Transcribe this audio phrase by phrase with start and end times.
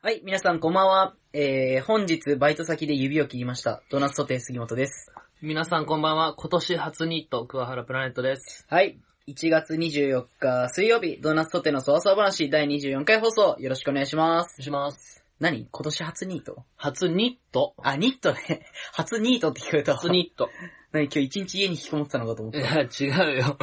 [0.00, 1.14] はい、皆さんこんばんは。
[1.32, 3.82] えー、本日バイト先で指を切りました。
[3.90, 5.10] ドーナツソテー杉本です。
[5.42, 6.34] 皆さんこんばんは。
[6.34, 8.64] 今年初ニット、桑原プラネットです。
[8.70, 14.54] はい、1月24日水曜日、ドーナツソテーのそわそわ話第24回放送、よろしくお願いします。
[14.54, 15.24] お願いします。
[15.40, 15.66] 何？
[15.68, 18.66] 今年初ニート初ニットあ、ニットね。
[18.94, 19.94] 初ニートって聞こえた。
[19.96, 20.48] 初ニット。
[20.92, 21.06] 何？
[21.06, 22.78] 今日一日家に引きこもってたのかと思っいた。
[22.78, 23.58] や、違うよ。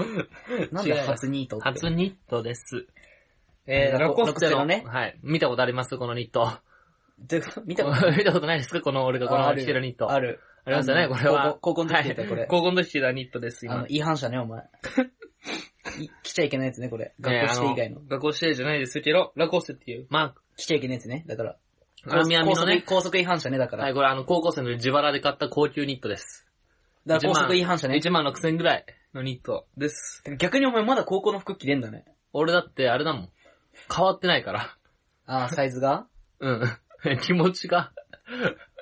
[0.74, 1.66] なんで初ニートって。
[1.70, 2.88] 初ニットです。
[3.68, 5.20] えー、ラコステのねはい。
[5.24, 5.98] 見たことあります？
[5.98, 6.52] このニット。
[7.66, 8.12] 見たこと？
[8.16, 8.82] 見たことないですか？
[8.82, 10.12] この俺がこの着てるニット。
[10.12, 10.40] ある。
[10.66, 11.58] ありますよね、あのこれは。
[11.62, 13.76] 高校の時着てたはいこれ高校の時着てたニットです、今。
[13.76, 14.64] あの、違反者ね、お前。
[16.02, 17.14] い来ちゃいけないやつね、これ。
[17.22, 17.98] 学ね校指定以外の。
[18.00, 20.08] あ学校指定じゃないですけど、ラコステっていう。
[20.10, 21.24] ま来ちゃいけないやつね。
[21.28, 21.56] だから。
[22.08, 22.84] あ、網網のね。
[22.86, 23.78] 高速違反者ね、だか。
[23.78, 26.48] はい、これあの、高校生の自腹で買った高級ニットです。
[27.06, 27.98] だから高速違反者ね。
[27.98, 30.24] 1万6千ぐらいのニットです。
[30.40, 32.06] 逆にお前まだ高校の服着れんだね。
[32.34, 33.30] 俺だってあれだもん。
[33.94, 34.78] 変わってないから。
[35.26, 36.08] ああ、サイズが？
[36.40, 36.62] うん。
[37.22, 37.92] 気持ちが。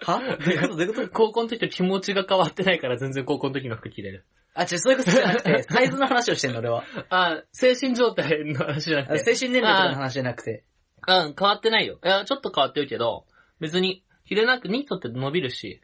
[0.02, 0.20] は？
[0.40, 0.76] どういうこと？
[0.76, 4.26] どういうこと高校の時と気持ちが変わってないから全然高校の時の服着れる。
[4.56, 6.84] あ、違う、そういうことじゃなくて、 サイズの話をしてんの、俺は。
[7.10, 9.36] あ、精神状態の話じゃなあくて。
[9.36, 10.64] 精神年齢とかの話じゃなくて。
[11.08, 12.00] うん、変わってないよ。
[12.04, 13.26] いや、ちょっと変わってるけど、
[13.60, 15.82] 別に、着れなく、ニットって伸びるし。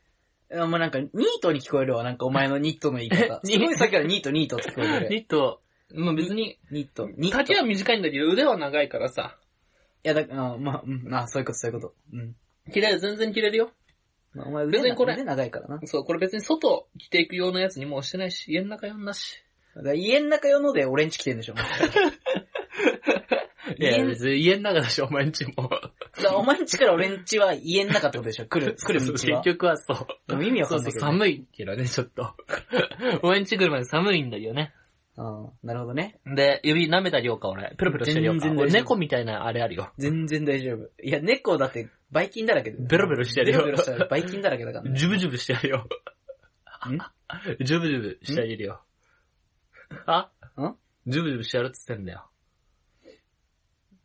[0.51, 1.09] お前なんか、ニー
[1.41, 3.41] トに聞こえるわ、なんかお前のニットの言い方。
[3.43, 5.09] えすごいさっきからニート、ニートって聞こえる。
[5.09, 5.61] ニット、
[5.93, 7.07] もう別に、ニット。
[7.17, 7.37] ニット。
[7.37, 9.37] 丈いは短いんだけど腕は長いからさ。
[10.03, 11.93] や、だ、あまあ、うん、あ、そういうこと、そういうこと。
[12.13, 12.35] うん。
[12.71, 13.71] 着れる、全然着れるよ。
[14.33, 15.79] まあ、お前腕な別にこれ腕長いからな。
[15.85, 19.43] そう、これ別に外着ていく用のやつにもうしてないし、家の中用んだし。
[19.75, 21.55] だから家の中用ので俺んち来てんでしょ。
[23.77, 25.69] いや、家の別に家の中だし、お前んちも。
[26.21, 29.41] だお前んちから俺んちは家の中ってことでしょ来る、 来る道は。
[29.41, 30.07] 結局はそう。
[30.27, 32.35] でも意味わかんないけど、そうそう、寒いけどね、ちょっと。
[33.23, 34.73] お前んち来るまで寒いんだよね。
[35.21, 36.17] ああ、なるほどね。
[36.25, 37.75] で、指舐めた量か、俺。
[37.77, 38.39] プルプルしてる量か。
[38.39, 39.91] 全然大丈夫俺猫みたいなあれあるよ。
[39.97, 40.89] 全然大丈夫。
[41.03, 42.77] いや、猫だって、バイキンだらけで。
[42.79, 44.97] ベロベロしてるよベロベロしたらバイキンだらけだからね。
[44.97, 45.87] ジュブジュブしてるよ。
[46.87, 46.97] ん？
[47.65, 48.81] ジュブジュブしてあげるよ。
[50.05, 50.31] あ？
[50.57, 50.75] ん？
[51.05, 52.25] ジュブジュブしてやるっつってんだよ。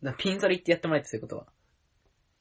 [0.02, 1.46] だからピンゾリってやってもらえってそういうことは。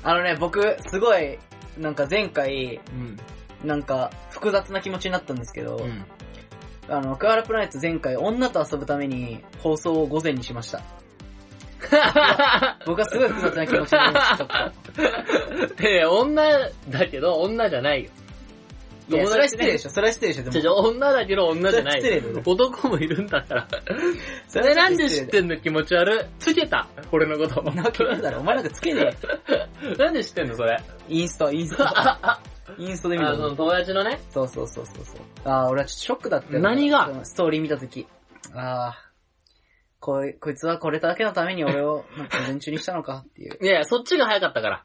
[0.03, 1.39] あのね、僕、すごい、
[1.79, 3.69] なんか前回、うん。
[3.69, 6.05] なんか、複雑な気持ちになったんですけど、うん。
[6.89, 10.83] あの、クアラプラネット前回、女と遊ぶために放送を午前にしました。
[12.87, 14.47] 僕はすごい複雑な気持ちになりました、ちょ
[15.67, 15.83] っと。
[15.89, 16.45] いや、女
[16.89, 18.11] だけど、女じゃないよ。
[19.11, 19.79] いや、それは失礼でょ。
[19.79, 23.69] しょ、それは失礼でしょ、でちょちょ、女だけど女じゃないそれは失礼男もいるんだから。
[24.49, 26.25] そそれなんで知ってんの気持ち悪い？
[26.39, 27.63] つけた俺のこと。
[27.71, 29.17] なだろ、お前なんかつけね
[29.97, 30.79] なんで知ってんのそれ？
[30.79, 30.85] え。
[31.09, 31.85] インスタ、 インスタ。
[31.89, 32.41] あ、あ、
[32.77, 34.21] インスタで見たあの、友達のね。
[34.31, 35.05] そうそうそうそう。
[35.45, 36.61] あー、俺はちょっとショックだったよ。
[36.61, 37.11] 何が？
[37.25, 38.07] ストーリー見たとき。
[38.55, 39.08] あー、
[40.09, 43.59] こい、こいつはこれだけのために俺を、なんか午前中にしたのかっていう。
[43.61, 44.85] いやいや、そっちが早かったから。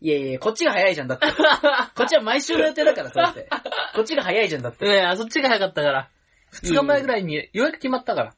[0.00, 1.26] いやいや、こっちが早いじゃん、だって。
[1.94, 3.48] こっちは毎週の予定だからさ、だって。
[3.94, 4.84] こっちが早いじゃん、だって。
[4.84, 6.10] いやいや、そっちが早かったから。
[6.50, 8.34] 二日前ぐらいにようやく決まったから。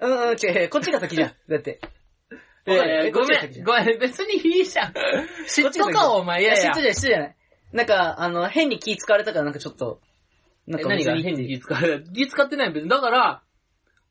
[0.00, 1.32] うんうん、違う違う、こっちが先じゃん。
[1.50, 1.80] だって。
[2.66, 4.92] いやいや、えごめん、ごめん、別にいいじゃん。
[5.46, 6.72] 嫉妬か、お前、いいや、やいや。
[6.72, 7.36] 失礼、失礼じゃない。
[7.72, 10.00] なんか、あの、変に気使われたからなんかちょっと、
[10.66, 12.10] なんか別に何が変に気使われた？
[12.10, 12.88] 気使ってない別に。
[12.88, 13.43] だから、お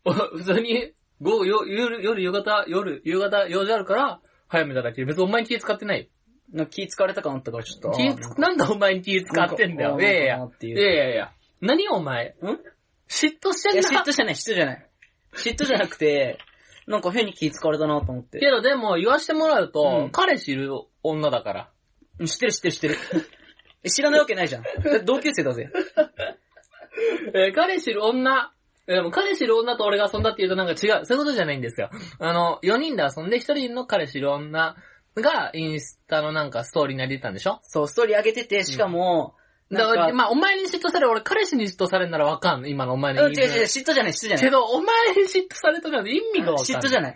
[0.03, 5.05] 普通に、午後、よ夜、夜、夕方、夜、夕方、用事あるから、早めただけで。
[5.05, 6.09] 別にお前に気使ってない。
[6.51, 7.91] なんか気使われた感あったからちょっと。
[7.91, 9.89] 気つ、なんでお前に気使ってんだよ。
[9.91, 11.31] なんかいやいやいやいやいや。
[11.61, 12.45] 何お前ん
[13.07, 14.01] 嫉妬して、んな。
[14.01, 14.89] 嫉妬じゃない、嫉妬じゃない。
[15.35, 16.37] 嫉妬じゃなくて、
[16.87, 18.39] なんか変に気使われたなと思って。
[18.39, 20.71] けどでも言わしてもらうと、うん彼氏いる
[21.01, 21.69] 女だから。
[22.25, 22.95] 知ってる知ってる知ってる。
[23.89, 24.63] 知らないわけないじゃん。
[25.05, 25.69] 同級生だぜ。
[27.33, 28.53] えー彼氏いる女、
[28.85, 31.05] でも彼氏いる女と俺が遊んだって言うとなんか違う。
[31.05, 31.89] そういうことじゃないんですよ。
[32.19, 34.75] あの、4人で遊んで1人の彼氏いる女
[35.15, 37.59] がインスタのなんかストーリーになりたんでしょ？
[37.63, 39.35] そう、ストーリー上げてて、しかも、
[39.71, 42.67] だから、なんか、まあ、お前に嫉妬される、俺彼氏に嫉妬されるならわかんの？
[42.67, 44.39] 今のお前のうん、違う違う、嫉妬じゃない、嫉妬じゃない。
[44.41, 46.81] けど、お前に嫉妬されたの意味がわかんない。
[46.81, 47.15] 嫉妬じゃない。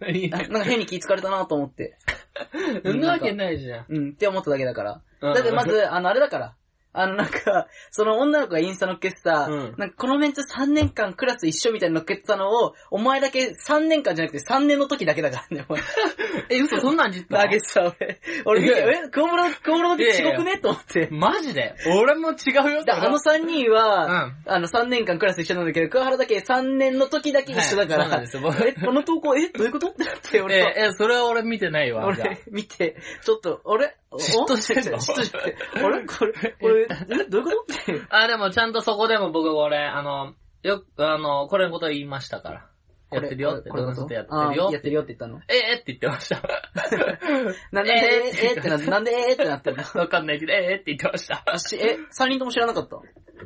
[0.00, 0.28] ない。
[0.30, 1.96] ななんか変に気使われたなと思って。
[2.84, 3.86] そんなわけないじゃん。
[3.88, 5.00] うん、って思っただけだから。
[5.22, 6.54] うんだってまず、あの、あれだから。
[6.98, 9.74] あの、なんか、その女の子がインスタ乗っけてさ、うん。
[9.76, 15.82] なんかこのメンツ3年間クラス一緒みたいに乗っけてたのを、お前だけ3年間じゃなくて3年の時だけだからね、お前。
[16.50, 17.42] え、嘘、そんなん言った？
[17.42, 18.20] 投げてた、俺。
[18.44, 20.58] 俺見て、いやえ、熊村、熊村って違くね？
[20.58, 21.08] と思って。
[21.10, 21.74] マジで？
[22.00, 22.34] 俺も違
[22.64, 24.36] うよ、であの3人は、うん。
[24.46, 28.66] あの3年間クラス一緒なんだけど、桑原だけ3年の時だけ一緒だから、はいそうなんですよ僕。
[28.66, 29.88] え、この投稿、え、どういうこと？
[29.88, 30.68] ってなって、俺と。
[30.80, 32.14] え、え、それは俺見てないわ。
[32.14, 32.28] じゃあ。
[32.28, 33.76] 俺、見て、ちょっと、あ
[34.12, 34.98] れ嫉妬してんの？
[34.98, 36.06] 嫉妬して、 あれ？
[36.06, 37.74] これ、これ、 え、どういうこと？
[37.74, 38.02] って。
[38.10, 42.66] あ、でもちゃんとそこでも僕、俺、あの、よく、あの、これのこと言いましたから。
[43.12, 45.40] やってるよって、これどんなことやってあるよーやってるよって言ったの？
[45.48, 46.42] ええ って言ってました。
[47.70, 50.00] なんで、ええーえーってなって、なんでえーってなってるの？
[50.00, 51.44] わかんないけど、ええって言ってました。
[51.76, 52.96] え、3人とも知らなかった？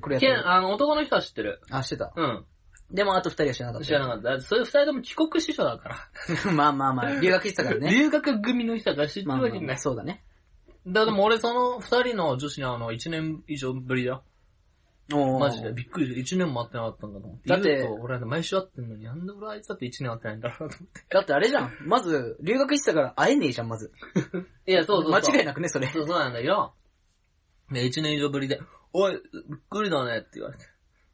[0.01, 0.49] これやってる。
[0.51, 1.61] あの、男の人は知ってる。
[1.71, 2.11] あ、してた。
[2.17, 2.47] うん。
[2.91, 3.87] でもあと2人は知らなかった。
[3.87, 4.41] 知らなかった。
[4.41, 6.53] そういう二人とも帰国子女だから。
[6.53, 7.91] まあまあまあ、留学してたからね。
[7.91, 9.79] 留学組の人が知ってるわけない。
[9.79, 10.25] そうだね。
[10.87, 14.25] だでも俺その二人の女子にあの、一年以上ぶりだよ。
[15.39, 15.73] マジで。
[15.73, 16.21] びっくりした。
[16.21, 17.49] 一年も会ってなかったんだと思って。
[17.49, 21.01] だって言うと俺は毎週会ってんのに、なんで俺あいつだって一年会ってないんだろうなと思って。
[21.11, 21.73] だってあれじゃん。
[21.85, 23.93] まず、留学してたから会えねえじゃん、まず。
[24.67, 25.21] いや、そうそうそう。
[25.35, 25.89] 間違いなくね、それ。
[25.89, 26.73] そうそうなんだけど、
[27.71, 28.61] ね、一年以上ぶりで、
[28.93, 29.23] おい、びっ
[29.69, 30.65] くりだねって言われて。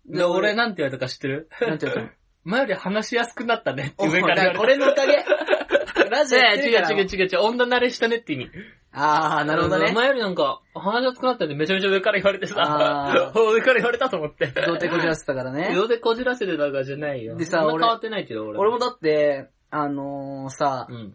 [0.07, 1.49] で、俺なんて言われたか知ってる？
[1.61, 2.11] なんて言うの？
[2.45, 4.59] 前より話しやすくなったねってお上から言われた。
[4.59, 5.25] これのおかげ？
[6.09, 6.39] ラジオ。
[6.39, 8.51] 違う違う違う違う、女慣れしたねって意味。
[8.99, 9.93] あー、なるほどね。
[9.93, 14.47] 前よりなんか、話しやすくなったんでめちゃめちゃ上から言われてさあ、 上から言われたと思って。
[14.47, 15.71] 童貞こじらせてたからね。
[15.75, 17.37] 両手こじらせてたからじゃないよ。
[17.37, 18.59] でさ俺変わってないけど、俺。
[18.59, 21.15] 俺もだって、あのー、さう、ん。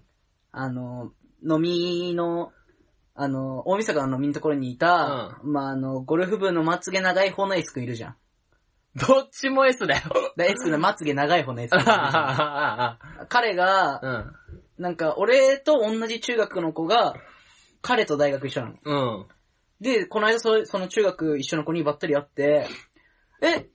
[0.52, 2.52] あのー、飲みの、
[3.16, 8.16] あのー、大晦日の飲みのところにいた、まあ、あの、ゴルフ部のまつげ長い方のエース君いるじゃん。
[8.96, 10.02] どっちも S だよ。
[10.38, 11.84] でエース君のまつげ長い方のエース君。
[13.28, 14.84] 彼が、うん。
[14.84, 17.16] なんか、俺と同じ中学の子が、
[17.82, 18.76] 彼と大学一緒なの。
[18.84, 19.28] うん。
[19.80, 22.68] で、この間そその中学一緒の子にばったり会って、
[23.42, 23.70] え、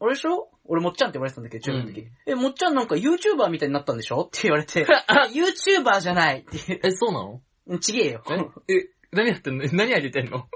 [0.00, 0.50] 俺でしょ？
[0.66, 1.58] 俺もっちゃんって言われてたんだけ？
[1.58, 2.00] ど、中学の時。
[2.00, 4.22] うんえ、もっちゃんなんか YouTuber みたいになったんでしょ？
[4.22, 4.86] って言われて、
[5.34, 7.42] YouTuber じゃないってえ、そうなの？
[7.66, 8.22] うんちげえよ。
[8.68, 9.64] え、何やってんの？
[9.72, 10.46] 何やってんの？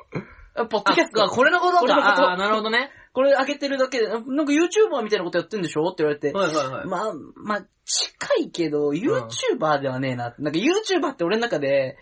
[0.54, 1.24] あポッドキャスト。
[1.24, 1.74] あ、これのこと？
[1.74, 1.80] か。
[1.80, 2.90] これのことあ、なるほどね。
[3.12, 5.88] これ上げてるだけで、なんか YouTuber みたいなことやってんでしょ？
[5.88, 6.86] って言われて、はいはいはい。
[6.86, 10.34] まあ、まあ、近いけど、YouTuber ではねえな。
[10.38, 11.96] なんか YouTuber って俺の中で、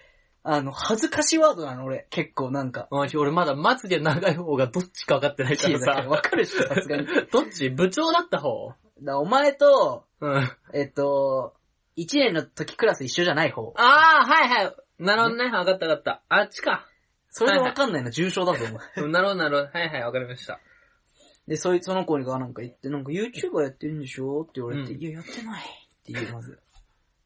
[0.49, 2.07] あの、恥ずかしいワードなの、俺。
[2.11, 2.87] 結構なんか。
[2.93, 6.09] おい俺まだまつげ長い方がどっちか分かってないからさ。
[6.09, 7.07] わかるでしょ、さすがに。
[7.33, 8.75] どっち部長だった方？
[9.03, 10.49] らお前と、うん。
[10.73, 11.55] えっと、
[11.97, 13.75] 1年の時クラス一緒じゃない方。
[13.77, 14.77] ああ、はいはい。
[14.99, 15.51] なるほどね。
[15.51, 16.23] 分かった分かった。
[16.29, 16.87] あっちか。
[17.29, 19.03] それでわかんないの、重症だと思う。
[19.03, 19.79] うんなるほどなるほど。
[19.79, 20.61] はいはい、分かりました。
[21.49, 24.43] で、そいその子がなんか言って、なんか YouTuber やってるんでしょ？
[24.43, 26.59] って言われて、うんいや、やってないって言う、まず。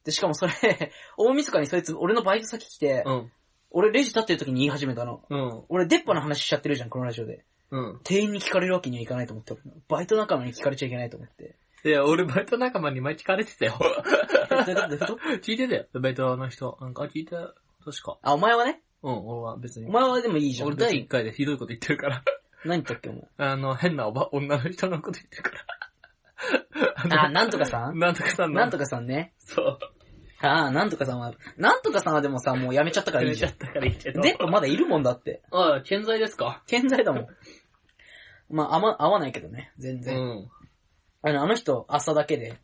[0.04, 0.52] で、しかもそれ、
[1.16, 3.32] 大晦日にそいつ、俺のバイト先来て、うん。
[3.70, 5.22] 俺レジ立ってる時に言い始めたの。
[5.28, 5.62] うん。
[5.68, 7.44] 俺、出っ歯の話しちゃってるじゃん、このラジオで。
[7.70, 8.00] うん。
[8.02, 9.54] 店員に聞かれるわけにはいかないと思って。
[9.88, 11.56] バイト仲間に聞かれちゃいけないと思って。
[11.84, 13.78] いや、俺バイト仲間に前聞かれてたよ。
[13.78, 15.86] どういうことどういうこと 聞いてたよ。
[15.94, 16.76] バイトの人。
[16.80, 17.54] なんか聞いた。
[17.84, 18.18] 確か。
[18.22, 19.92] あ、お前はねうん、俺は別にお。
[19.92, 20.68] 前はでもいいじゃん。
[20.68, 22.22] 俺第別に1回でひどいこと言ってるから。
[22.64, 23.22] 何言ったっけ、お前。
[23.38, 25.64] あの、変なおば、女の人のこと言ってるから。
[27.10, 27.98] あ、なんとかさん？
[27.98, 28.60] なんとかさんの。
[28.60, 29.34] なんとかさんね。
[29.38, 29.78] そう。
[30.42, 33.66] ああ、なんとかさんは、なんとかさんはでもさ、もうやめちゃったからいいじゃんやめちゃ。
[33.66, 34.22] ったからいいけど。
[34.22, 35.42] で、まだいるもんだって。
[35.50, 36.62] ああ、健在ですか？
[36.66, 37.26] 健在だもん。
[38.48, 40.16] まあ、あま、合わないけどね、全う然。
[40.18, 40.50] ん。
[41.22, 42.58] あの、あの人、朝だけで。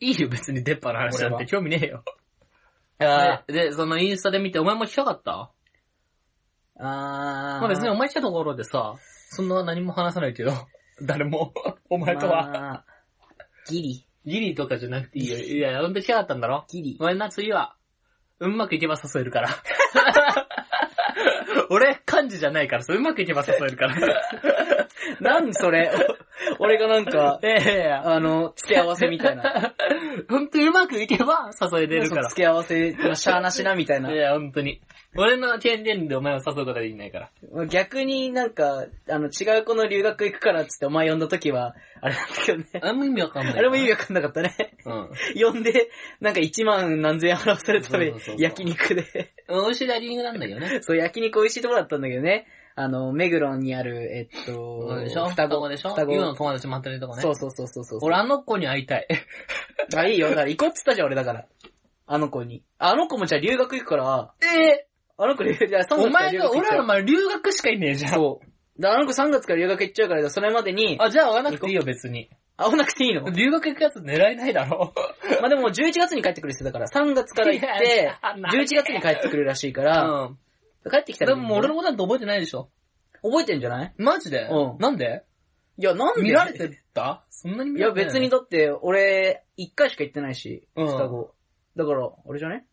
[0.00, 2.04] いいよ、別に出っ歯の話なんて興味ねえよ。
[2.98, 5.32] あで、でそのインスタで見て、お前も来たかった？
[5.32, 5.50] あ、
[6.78, 6.84] あ
[7.60, 8.94] まあ別にお前来たところでさ、
[9.30, 10.52] そんな何も話さないけど、
[11.02, 11.52] 誰も、
[11.90, 12.46] お前とは。
[12.48, 12.84] まあ
[13.68, 15.38] ギリ、ギリとかじゃなくていいよ。
[15.38, 16.64] いや、ほんと来たかったんだろ？
[16.68, 16.96] ギリ。
[16.98, 17.76] ごめんな、次は。
[18.40, 19.48] うまくいけば誘えるから。
[21.70, 24.83] 俺、漢字じゃないから、そううまくいけば誘えるから。
[25.20, 25.90] なんそれ、
[26.58, 27.56] お 俺がなんか、え
[27.88, 29.74] えあの、付け合わせみたいな。
[30.28, 32.28] ほんとうまくいけば誘えれるから。
[32.28, 34.12] 付け合わせ、まあしゃーなしなみたいな。
[34.12, 34.80] いや、ほんとに。
[35.16, 37.66] 俺の権限でお前を誘うことはできないから。
[37.66, 42.66] 逆になんか、あの、違う子の留学行くからっつってお前呼んだ時は、あれなんだけどね。
[42.82, 43.58] あれも意味わかんない。
[43.58, 44.76] あれも意味わかんなかったね。
[44.84, 45.10] うん。
[45.40, 49.32] 呼んで、なんか1万何千円払わされためそうそうそう、そう焼肉で。
[49.48, 50.80] 美味しいラリングなんだけどね。
[50.82, 52.46] そう、焼肉美味しいとこだったんだけどね。
[52.76, 55.28] あの、目黒にある、えっと、でしょ？
[55.28, 55.90] 双子でしょ？
[55.90, 57.22] 双子の友達待ってるとこね。
[57.22, 57.98] そうそうそうそうそう。
[58.02, 59.06] 俺あの子に会いたい。
[59.96, 60.30] あ、いいよ。
[60.30, 61.44] だから行こうって言ったじゃん、俺だから。
[62.06, 62.62] あの子に。
[62.78, 68.12] あの子もじゃあ留学行くから、えあの子留学、じゃあ3月からお前が、留学行っちゃう俺らの前留学しかいねえじゃん。
[68.14, 68.80] そう。
[68.82, 72.28] で、あの子3月から留学行っちゃうから、それまでに、あ、じゃあ会わなくていいよ、別に。
[72.56, 73.30] 会わなくていいの？
[73.30, 74.92] 留学行くやつ狙えないだろ。
[75.40, 80.38] まあでも11月に帰ってくる人だから、3月から行っいてや、11月に帰ってくるらしいかうら、ん。
[80.90, 82.70] 帰ってきたらでももう俺のことなんて覚えてないでしょ。
[83.22, 83.94] 覚えてんじゃない？
[83.96, 84.48] マジで？
[84.50, 85.24] うんなんで？
[85.78, 86.22] いや、なんで？
[86.22, 87.24] 見られてた？
[87.30, 91.34] そんなに見いやられて別にだって、俺、1回しか行ってないし、うん双子。
[91.76, 92.66] だから、あれじゃね？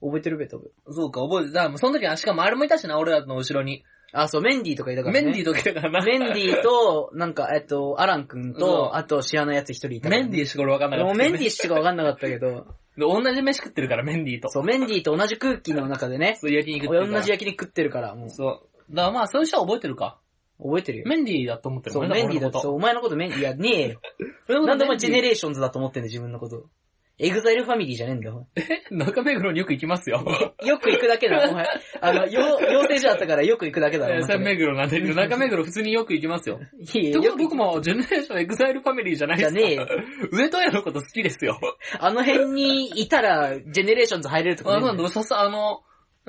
[0.00, 0.70] 覚えてるべ、多分。
[0.90, 1.68] そうか、覚えてた。
[1.68, 3.84] もうその時は、しかもあれもいたしな、俺らの後ろに。
[4.12, 5.22] あ、そう、メンディーとかいたからね。
[5.22, 6.02] メンディーとかいたからな。
[6.02, 11.08] メンディーと、なんか、えっと、アラン君うんと、あと、知らないやつ一人いたからね、メンディーしか俺わかんなかった。
[11.08, 12.66] もうメンディーしかわかんなかったけど、
[12.98, 14.48] で同じ飯食ってるから、メンディーと。
[14.48, 17.12] そう、メンディーと同じ空気の中でね、そう、焼肉食ってるから。
[17.12, 18.48] 俺同じ焼肉食ってるから、もう、そ
[18.90, 18.94] う。
[18.94, 20.18] だからまあ、そういう人は覚えてるか。
[20.60, 21.04] 覚えてるよ。
[21.06, 24.00] メンディーだと思ってるそう、メンディーだと、そう、お前のことメンディー、いや、ねえよ。
[24.66, 26.68] なんでお前 GENERATIONS だと思ってんだ、自分のこと。
[27.20, 28.46] EXILE ファミリーじゃねえんだよ。
[28.90, 30.54] 中目黒によく行きますよ。
[30.64, 31.66] よく行くだけだ、お前。
[32.00, 36.60] あの、よ養成所あったからよく行くだけだろ、お前えーそれ目黒なんで、中目黒普通によく行きますよ。
[36.94, 39.58] いいと僕も GENERATIONS EXILE ファミリーじゃないですか。
[39.58, 39.88] じゃねえよ。
[40.30, 41.58] 上戸屋のこと好きですよ。
[41.98, 45.82] あの辺にいたら、ジェネレーションズ入れるとかささ、あの、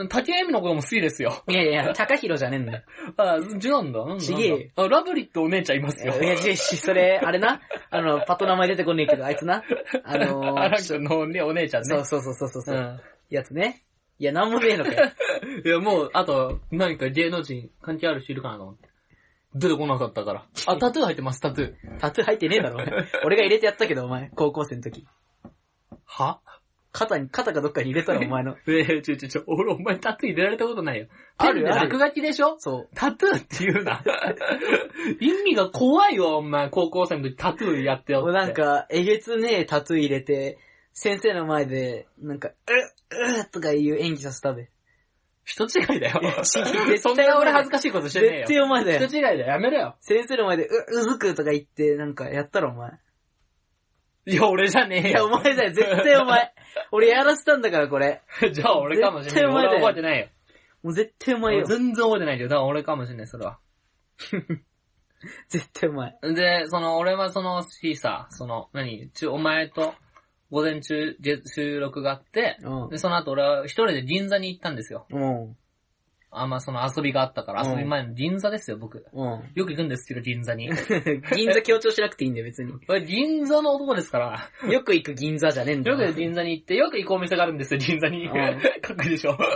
[0.08, 1.44] 竹谷絵美のことも好きですよ。
[1.48, 2.84] いやいや、高弘じゃねえんだよ。
[3.18, 4.06] あ、違うんだ。
[4.06, 6.14] なんだちげえあ、ラブリットお姉ちゃんいますよ。
[6.22, 9.64] いや、じゃし、それ、あれな、あの、パッと名前出てこねえけど、あいつな、
[10.04, 11.88] あのアランー、 君のねお姉ちゃんね。
[12.04, 13.00] そうそうそうそうそう、うん。
[13.30, 13.84] やつね。
[14.20, 15.12] いや、なんもねえのかよ。
[15.66, 18.90] いや、もう、あと、何か芸能人関係ある人いるかなと思って。
[19.56, 20.46] 出てこなかったから。
[20.68, 22.00] あ、タトゥー入ってます、タトゥー。
[22.00, 22.80] タトゥー入ってねえだろ、
[23.24, 25.08] 俺が入れてやったけど、お前、高校生の時。
[26.06, 26.40] は？
[26.92, 28.58] 肩に、肩かどっかに入れたら、お前の。
[28.68, 31.08] えー、ちょちょちょ、俺お前タトゥー入れられたことないよ。
[31.38, 32.56] あるあるペンで落書きでしょ？
[32.60, 32.90] そう。
[32.96, 34.04] タトゥーって言うな。
[35.20, 36.70] 意味が怖いよ、お前。
[36.70, 38.32] 高校生の時タトゥーやってよって。
[38.32, 40.58] なんか、えげつねえタトゥー入れて、
[40.94, 42.56] 先生の前で、なんか、うっ、
[43.38, 44.70] うっとかいう演技させたべ。
[45.46, 46.22] 人違いだよ。
[46.44, 48.48] そんな俺恥ずかしいことしてねえよ。
[48.48, 49.08] 絶対お前だよ。
[49.08, 49.40] 人違いだよ。
[49.48, 49.96] やめろよ。
[50.00, 52.92] 先生の前で、う、うずくとか言って、なんか、やったろ、お前。
[54.30, 55.26] いや、俺じゃねえいや、よ。
[55.26, 56.54] お前だよ、絶対お前。
[56.92, 58.22] 俺やらせたんだから、これ。
[58.54, 59.46] じゃあ俺かもしれない。
[59.46, 60.28] 俺は覚えてないよ。
[60.84, 61.66] もう絶対お前よ。
[61.66, 63.60] 全然覚えてないけど、だから俺かもしれない、それは。
[65.50, 66.18] 絶対お前。
[66.22, 69.94] で、その、俺はその日さ、その、何、ちゅお前と、
[70.52, 72.98] 午前中、げ収録があって、うんで、。
[72.98, 75.06] その後俺は一人で銀座に行ったんですよ。
[75.12, 75.58] うん。
[76.32, 79.04] あんまその遊びがあったから、うん遊び前の銀座ですよ、僕。
[79.14, 79.28] うん。
[79.56, 80.70] よく行くんですけど、銀座に。
[81.36, 82.74] 銀座強調しなくていいんだよ、別に。
[82.88, 84.70] 俺、銀座の男ですから。
[84.72, 85.98] よく行く銀座じゃねえんだよ。
[86.00, 88.28] よく銀座に行って、よく行くお店があるんですよ、銀座に。
[88.28, 89.36] うんかっこいいでしょ。
[89.38, 89.48] かっ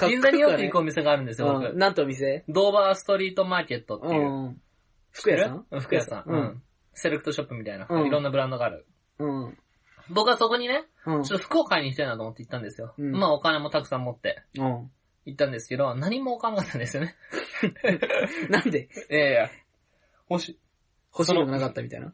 [0.00, 1.62] こ銀座によく行ねくお店があるんですよ、うん。
[1.62, 1.74] 僕。
[1.74, 2.44] なんとお店？
[2.48, 4.30] ドーバーストリートマーケットってういう。
[4.50, 4.60] ん。
[5.12, 5.66] 服屋さん？
[5.70, 6.22] うん服屋さん。
[6.30, 6.62] ううんん。
[6.92, 7.86] セレクトショップみたいな。
[7.88, 8.86] うんいろんなブランドがある。
[9.18, 9.58] うん。
[10.10, 11.22] 僕はそこにね、うん。
[11.22, 12.94] ちょっと服を買いに行きたいなと思って行ったんですよ。
[12.98, 14.90] うんまあお金もたくさん持ってうん。
[15.28, 17.16] 行ったんですけど、何も買わなかったんですよね。
[18.50, 18.88] なんで？
[19.10, 19.50] いやいや。
[20.30, 20.58] 欲し、
[21.12, 22.12] 欲しいのがなかったみたいな？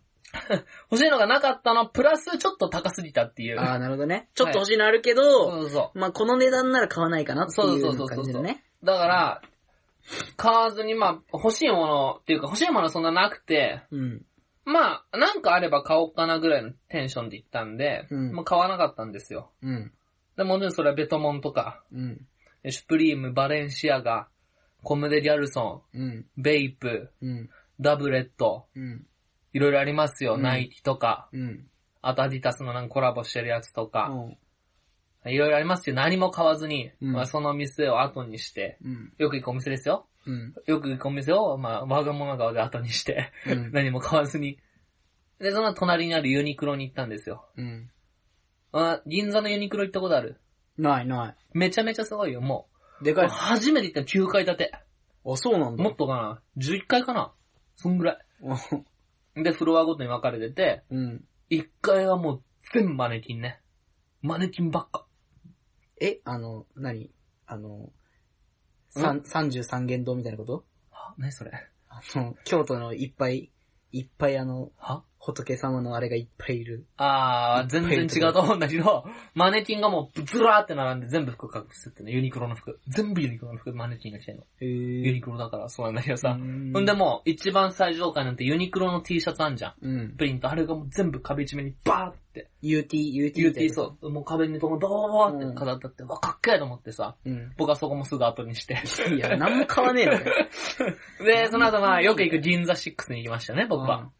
[0.90, 3.60] 欲しいのがなかったの、プラスちょっと高すぎたっていう。
[3.60, 4.28] ああ、なるほどね。
[4.34, 8.64] ちょっと欲しいのあるけど、そうそうそまあこの値段なら買わないかなっていうそうそうそうそう感じだね。
[8.82, 8.86] う。
[8.86, 9.42] だから、
[10.36, 14.22] 買わずに、まあ、欲しいものっていうか、欲しいものそんななくて、うん。
[14.66, 19.50] まあ、なんかあれば買おうかなぐらいのテンションで行ったんで、うんもう買わなかったんですよ。
[19.62, 19.92] うん。
[20.36, 22.26] でもちろんそれはベトモンとか、うん。
[22.70, 24.28] シュプリーム、バレンシアガ、
[24.82, 26.26] コムデ・ギャルソン、うん。
[26.36, 27.50] ベイプ、うん。
[27.80, 29.06] ダブレット、うん。
[29.52, 30.34] いろいろありますよ。
[30.34, 31.66] うんナイキとか、うん。
[32.02, 35.32] あとアディタスのなんかコラボしてるやつとか、うん。
[35.32, 39.12] いろいろありますけど何も買わずに、うんまあ、その店を後にして、うん。
[39.16, 40.06] よく行くお店ですよ。
[40.26, 40.54] うん。
[40.66, 43.72] よく行くお店を、まあ、我が物顔で後にして、うん。
[43.72, 44.58] 何も買わずに。
[45.38, 47.46] で、その隣にあるユニクロに行ったんですよ。
[49.06, 50.40] 銀座のユニクロ行ったことある？
[50.76, 52.68] ないなめちゃめちゃすごいよ、も
[53.00, 53.04] い。
[53.04, 53.14] でう。
[53.14, 53.28] かい。
[53.28, 54.72] 初めて行った9階建て。
[54.72, 55.82] あ、そうなんだ。
[55.82, 57.32] もっとかな ?11 階かな？
[57.76, 58.18] そんぐら
[59.36, 59.42] い。
[59.42, 61.24] で、フロアごとに分かれてて、うん。
[61.50, 63.60] 1階はもう全部マネキンね。
[64.22, 65.06] マネキンばっか。
[66.00, 67.10] え、あの、何？
[67.46, 67.90] あの、
[68.90, 70.64] 三33元堂みたいなこと？
[70.90, 71.14] は？
[71.18, 71.52] 何それ？
[71.88, 73.50] あの、京都のいっぱい、
[73.92, 75.04] いっぱいあの、は？
[75.24, 76.84] 仏様のあれがいっぱいいる。
[76.98, 82.78] あー、全然違うと思うんだけど、マネキンがもうずらーって並んで全部服隠すってね、ユニクロの服。
[82.88, 84.42] 全部ユニクロの服、マネキンが着てんの。
[84.60, 86.30] へユニクロだからそうなんだけどさ。
[86.30, 89.74] うほんんでもう、一番最上階なんてユニクロの T シャツあんじゃん。
[89.80, 90.16] うん。
[90.16, 92.50] プリント、あれがもう全部壁一面にバーって。
[92.62, 94.10] UT、UT UT そう。
[94.10, 97.16] もう壁にドーーって飾ってあって、わ、かっけえと思ってさ。
[97.24, 97.30] う。
[97.30, 97.52] うん。
[97.56, 98.82] 僕はそこもすぐ後にして。
[99.14, 100.34] いや、なんも買わねえのかよ。
[101.24, 104.10] で、その後まあ、よく行く銀座6に行きましたね、僕は。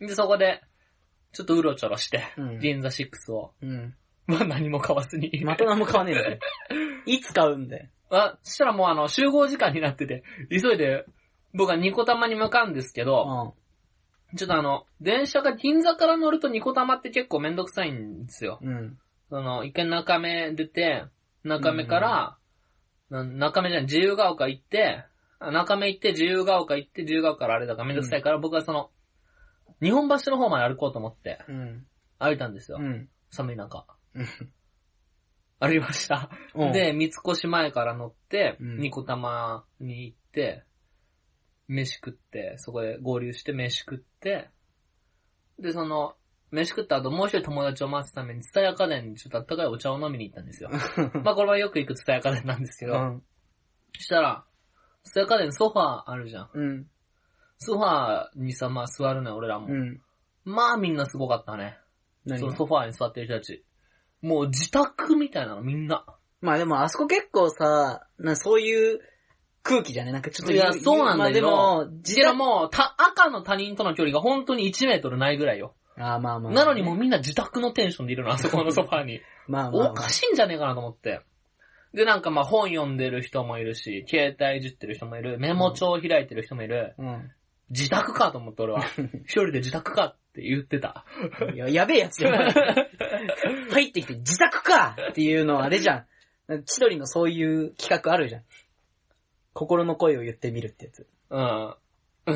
[0.00, 0.62] で、そこで、
[1.32, 3.94] ちょっとうろちょろして、うん銀座6を、うん。
[4.26, 5.42] まあ何も買わずに。
[5.44, 6.22] また何も買わねえの？
[6.22, 6.38] かよ。
[7.06, 7.86] いつ買うんだよ？
[8.10, 11.04] あ、そしたらもうあの、集合時間になってて、急いで、
[11.54, 13.54] 僕はニコタマに向かうんですけど、
[14.36, 18.58] ちょっとあの、電車が銀座から乗るとニコタマって結構めんどくさいんですよ。
[18.62, 18.68] うん。
[18.68, 18.98] うん。
[19.28, 21.04] その、一回中目出て、
[21.44, 22.36] 中目から、
[23.10, 25.04] な中目じゃない、自由が丘行って、
[25.40, 28.90] あ中目行って自由が丘行って、自由が丘からあれだからめんどくさいから、僕はその、
[29.82, 31.86] 日本橋の方まで歩こうと思って、うん。
[32.18, 32.78] 歩いたんですよ。
[32.80, 33.08] うん。
[33.30, 33.86] 寒い中。
[34.14, 34.26] うん
[35.60, 36.30] 歩きました。
[36.54, 40.64] うん、で、三越前から乗って、うんニコタマに行って、
[41.68, 44.48] 飯食って、そこで合流して飯食って、
[45.58, 46.14] で、その、
[46.50, 50.70] 飯食った後もう一人友達を待つために、ツタヤ家電にちょっとあったかいお茶を飲みに行ったんですよ。
[51.22, 53.22] まあこれはよく行くツタヤ家電なんですけど、うん。
[53.94, 54.44] そしたら、
[55.04, 56.50] ツタヤ家電ソファーあるじゃん。
[56.54, 56.90] うん。
[57.60, 59.66] ソファーにさ、まあ座るのよ、俺らも。
[59.68, 60.00] うん。
[60.44, 61.78] まあみんなすごかったね。
[62.26, 63.64] そのソファーに座ってる人たち。
[64.22, 66.04] もう自宅みたいなのみんな。
[66.40, 69.00] まあでもあそこ結構さ、なそういう
[69.62, 70.12] 空気じゃね？
[70.12, 75.74] なんかちょっといやそうなんだけどまあでも、いやもう、た、赤の他人との距離が本当に1メートルないぐらいよ。
[75.96, 76.52] あーまあまあ。
[76.52, 79.20] なのにもうみんな自宅のテンションでいるの、あそこのソファーに。
[79.48, 79.90] まあまあまあ。
[79.90, 81.20] おかしいんじゃねえかなと思って。
[81.92, 87.30] で、なんかまあ本読んでる人もいるし、携帯いじってる人もいる、メモ帳開いてる人もいる、うん。
[87.70, 88.82] 自宅かと思って俺は。
[89.24, 91.04] 一人で自宅かって言ってた。
[91.54, 92.34] いや、やべえやつじゃん。
[93.70, 96.06] 入ってきて自宅かっていうのはあれじゃ
[96.48, 96.64] ん。
[96.64, 98.44] 千鳥のそういう企画あるじゃん。
[99.52, 101.06] 心の声を言ってみるってやつ。
[101.30, 101.74] うん。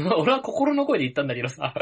[0.16, 1.74] 俺は心の声で言ったんだけどさ。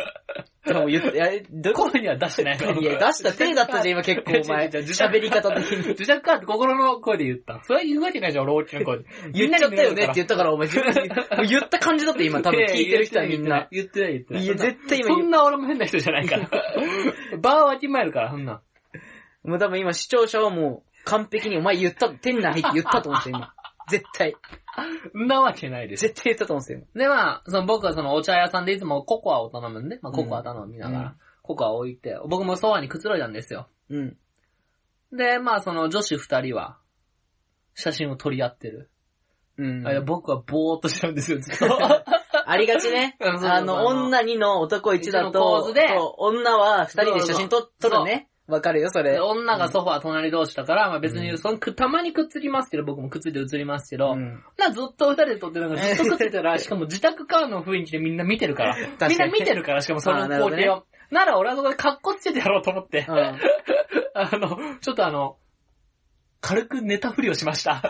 [0.66, 4.68] でも言って、いや、どこ声には出してないいや、出した手だったじゃん、今 結構お前。
[4.68, 5.88] 喋り方的に。
[5.88, 7.60] 自宅かって心の声で言った。
[7.64, 9.04] それは言うわけないじゃん、俺大きな声で。
[9.34, 13.66] 言っちゃったよねって言ったから、お前言った感じだって今多分聞いてる人はみんな。
[13.70, 14.44] 言ってない言ってない。
[14.44, 16.48] いや、絶対今そ言んな俺も変な人じゃないから。
[17.38, 18.62] バーわきまえるから、そんな。
[19.44, 19.48] う。
[19.48, 23.54] もう多分今視聴者はもう完璧にお前言った、店内入って言ったと思うんですよ、今。
[23.90, 24.34] 絶対。
[25.14, 26.02] なわけないです。
[26.02, 26.86] 絶対言ったと思うんですよ。
[26.94, 33.68] で、まあ、その僕はそのお茶屋さんでいつもココアを頼むんで、まあココア頼みながら、うんココアを置いて、僕もソファにくつろいだんですよ。
[33.90, 34.16] うん。
[35.12, 36.78] で、まあその女子二人は、
[37.74, 38.90] 写真を撮り合ってる。
[39.58, 39.86] うん。
[39.86, 41.66] あ僕はぼーっとしてるんですよ、ずっと。
[42.46, 43.16] ありがちね。
[43.20, 48.28] うんそうそうあの、女2の男1だ一の構と、図でそう女は2人で写真撮撮るね。
[48.52, 49.20] わかるよ、それで。
[49.20, 58.74] 女がソファー隣同士だから、まあ別に、そのく、たまにくっつきますけど、僕もくっついて映りますけど、うんな、ずっと二人で撮ってるのがずっとくっついてたら、 しかも自宅からの雰囲気でみんな見てるから。
[58.98, 60.86] かにみんな見てるから、しかもそのあーなるほどね光景を。
[61.10, 63.16] なら俺はそこで格好つけてやろうと思って、うん。
[64.14, 65.36] あの、ちょっとあの、
[66.40, 67.82] 軽くネタ振りをしました。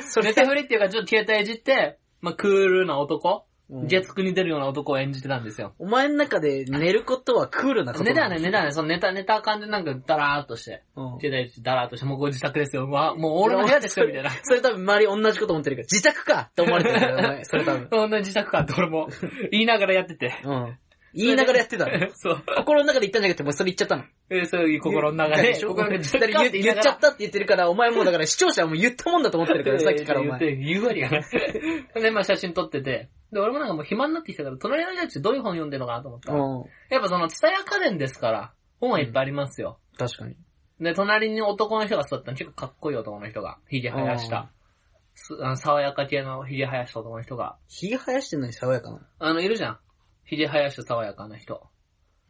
[0.00, 5.74] それネタ振りっていうか、ちょっと携帯いじって、まあ、クールな男、うん月9に出るような男を演じてたんですよ。
[5.78, 8.42] お前の中で寝ることはクールなことネタはね、ね。
[8.44, 11.18] ネタはね、そのネタ、ネタ感じでなんかダラーっとして、うん
[11.62, 12.84] ダラーっとして、もうこれ自宅ですよ。
[12.84, 14.30] うわ、もう俺の部屋ですよ、みたいな。
[14.42, 17.44] それ多分周り同じこと思ってるから、自宅かって思われてるから、お前。
[17.44, 17.88] それ多分。
[17.92, 19.08] そんな自宅かって俺も
[19.50, 20.40] 言いながらやってて。
[20.44, 20.78] うん。
[21.14, 21.92] 言いながらやってたの？
[22.14, 22.42] そう。
[22.58, 24.04] 心の中で言ったんじゃなくて、もうそれ言っちゃったの？
[24.30, 26.18] えーそういう心の中で、心心の中
[26.50, 30.38] で言っちゃったって言ってるから、お前もうだから視聴者はもう言ったもんだと思ってるから、さっきからお前。
[30.38, 31.22] 言って、言うわりがない。
[31.94, 36.64] で、まあ写真撮ってて、で、俺もなんかもう暇になってきたから、隣の人たちどういう本読んでるのかなと思ったら、うん。
[36.90, 39.78] やっぱその、ツタヤ家電ですから、本はいっぱいありますよ。
[39.98, 40.36] 確かに。
[40.80, 44.50] で、隣に男の人が座ったの結構かっこいい男の人が、髭生やした。
[45.14, 49.00] すあの爽やか系の髭生やした男の人が、日が生やしてんのに爽やかな。
[49.18, 49.78] あの、いるじゃん。
[50.24, 51.68] 髭生やした爽やかな人。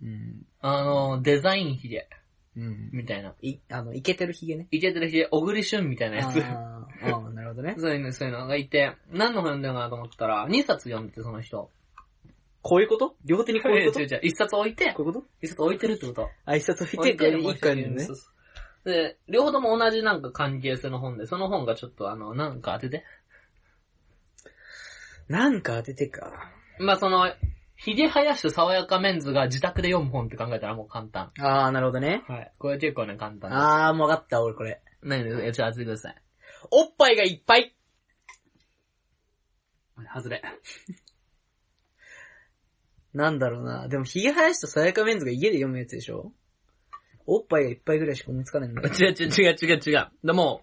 [0.03, 0.47] うん。
[0.61, 2.09] あの、デザイン髭、
[2.59, 2.91] うん。
[2.93, 3.35] みたいな。
[3.41, 4.67] い、あの、イケてるヒゲね。
[4.73, 6.27] イケてる髭、小栗旬みたいなやつ。
[6.43, 7.77] あーあー、なるほどね。
[7.79, 11.71] そういうの、そういうのがいて、何の本読んでるのかなと思ったら、2冊読んでて、その人。
[12.61, 13.15] こういうこと？
[13.25, 14.01] 両手にこういうこと？
[14.01, 16.29] 違う違う、1冊置いて、こういうこと？1冊置いてるってこと。
[16.47, 18.17] 挨拶見て、一回にねそう。
[18.17, 18.31] そ
[18.85, 23.05] うで、両方とも同じなんか関係性の本で、その本がちょっとあの、なんか当てて。
[25.29, 26.51] なんか当ててか。
[26.79, 27.31] まあその、
[27.79, 31.31] 髭生やした爽やかメンズが自宅で読む本って考えたらもう簡単。
[31.39, 32.25] ああ、なるほどね。
[32.27, 32.53] はい。
[32.59, 33.61] これ結構ね、簡単です。
[33.61, 34.83] ああ、もう分かった、俺これ。
[35.03, 35.25] 何？
[35.25, 36.17] で、えちょっと当ててください。
[36.73, 37.75] おっぱいがいっぱい。
[40.15, 40.43] 外れ。
[43.15, 43.87] なんだろうな。
[43.89, 46.33] でも、ヒゲ生やしとさやかメンズが家で読むやつでしょ？
[47.27, 48.89] おっぱいがいっぱいぐらいしか思いつかないんだよ。
[48.89, 50.09] 違う違う違う違う違う。
[50.25, 50.63] でも、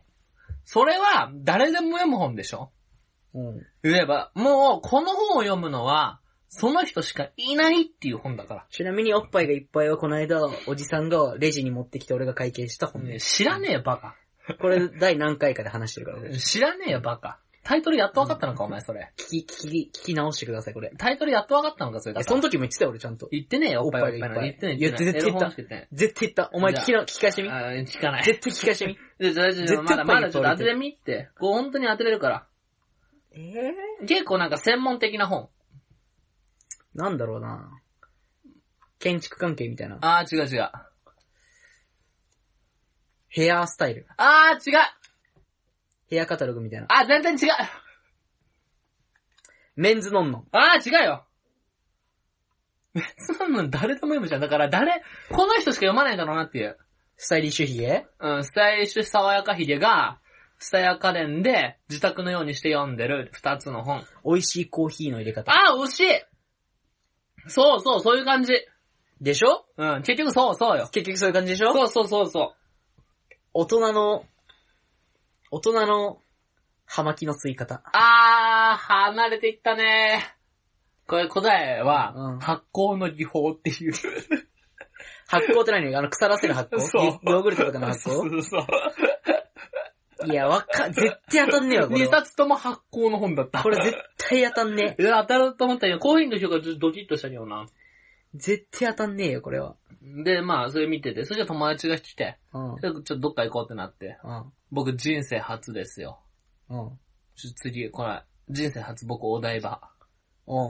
[0.66, 2.72] それは誰でも読む本でしょ？
[3.34, 3.66] うん。
[3.84, 6.20] 言えば、もう、この本を読むのは、
[6.58, 8.66] その人しかいないっていう本だから。
[8.70, 13.20] ちなみにおっぱいがいっぱいはこの間、おじさんがレジに持ってきて俺が会計した本ね。
[13.20, 14.16] 知らねえよ、バカ。
[14.62, 17.40] これ第何回かで話してるから、俺 知らねえよ、バカ。
[17.66, 19.12] タイトルやっと分かったのか、お前それ。
[19.18, 20.94] 聞き、聞き、聞き直してください、これ。
[20.98, 22.32] タイトルやっと分かったのか、それだえ、から。
[22.32, 23.28] その時も言ってたよ、俺ちゃんと。
[23.32, 24.36] 言ってねえよ、おっぱいはいっぱいなの。
[24.36, 24.76] おっぱい言ってねえ。
[24.78, 25.88] いや絶対言ったエロ本しか言ってない。
[25.92, 26.50] 絶対言った。
[26.54, 27.50] お前聞きの、聞き返してみ。
[27.50, 28.24] あー聞かない。
[28.24, 28.98] 絶対聞き返してみ。
[29.18, 31.30] で じゃあじゃあ絶対まだまだちょっと当ててみって。
[31.40, 32.48] こう本当に当てれるから。
[33.32, 35.50] えー、結構なんか専門的な本。
[36.96, 37.70] なんだろうな
[39.00, 39.98] 建築関係みたいな。
[40.02, 40.70] あー、違う違う。
[43.28, 44.08] ヘアスタイル。
[44.18, 44.78] あー、違う。
[46.10, 46.88] ヘアカタログみたいな。
[46.90, 47.56] あー、全然違う。
[49.76, 50.48] メンズノンノン。
[50.52, 51.26] あー、違うよ。
[53.18, 54.42] そんなん誰でも読むじゃん。
[54.42, 56.78] だから誰、この人しか読まないんだろうなっていう。
[57.18, 58.06] スタイリッシュヒゲ？
[58.22, 60.20] うん、スタイリッシュ爽やかひげが、
[60.60, 64.06] スタヤ家電で自宅のようにして読んでる二つの本。
[64.24, 65.52] 美味しいコーヒーの入れ方。
[65.52, 66.06] あー、惜しい
[67.48, 68.54] そうそう、そういう感じ。
[69.22, 69.66] でしょ？
[69.78, 70.90] うん、結局そうそうよ。
[70.92, 71.72] 結局そういう感じでしょ？
[71.74, 72.54] そうそうそうそ
[73.54, 74.26] 大人の、
[75.52, 76.20] 大人の、
[76.86, 77.76] 葉巻の吸い方。
[77.76, 77.82] う。
[77.94, 80.24] あー、離れていったね
[81.08, 83.94] これ答えは、うん発酵の技法っていう。
[85.28, 85.96] 発酵って何？
[85.96, 86.80] あの、腐らせる発酵？
[86.80, 88.68] そうヨヨーグルトとかの発そ酵うそう。
[90.26, 92.18] いや、わか、絶対当たんねえわ、これ二は。
[92.24, 93.62] 冊とも発酵の本だった。
[93.62, 95.02] これ絶対当たんねえ。
[95.02, 97.66] いや、当たると思ったけど、コーヒーの人がちょっとドキッとしたような。
[98.34, 99.76] 絶対当たんねえよ、これは。
[100.24, 102.78] で、まあ、それ見てて、それじゃ友達が来て、うん。
[102.78, 104.44] ちょっとちょっとどっか行こうってなって、うん。
[104.72, 106.20] 僕人生初ですよ。
[106.70, 107.00] うん。
[107.36, 109.82] ちょ次、これ、人生初僕お台場。
[110.48, 110.70] うん。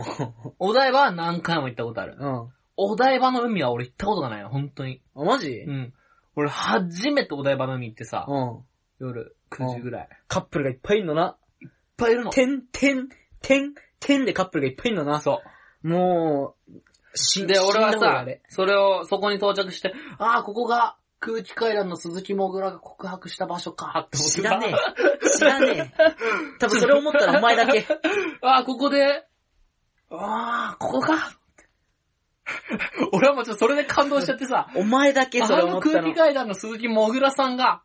[0.60, 2.15] お台場は何回も行ったことある。
[2.19, 2.49] うん。
[2.77, 5.01] お台場の海は俺行ったことがないの、本当に。
[5.15, 5.49] あ、マジ？
[5.67, 5.93] うん。
[6.36, 8.60] 俺初めてお台場の海行ってさ、うん。
[8.99, 10.01] 夜9時ぐらい。
[10.03, 11.38] いっカップルがいっぱいいんのな。
[11.97, 12.31] ぱいいるの。
[12.31, 13.10] てん、てん、
[13.41, 15.19] てん、てんでカップルがいっぱいいんのな。
[15.21, 15.41] そ
[15.84, 17.47] もう、しう。
[17.47, 24.75] で、俺はさそれを、そこに到着して、ああ、ここが空気階段の鈴木もぐらが告白した場所かって思ってた知らね
[25.23, 25.29] え。
[25.38, 26.05] 知らねえ。
[26.60, 27.86] 多分それ思ったらお前だけ。
[28.41, 29.25] ああ、ここで、
[30.12, 31.38] ああ、ここか。
[33.12, 35.93] 俺はもうちょっとそれで感動しちゃってさ、お前だけそれあの思ったの。
[35.93, 37.81] 空気階段の鈴木もぐらさんが、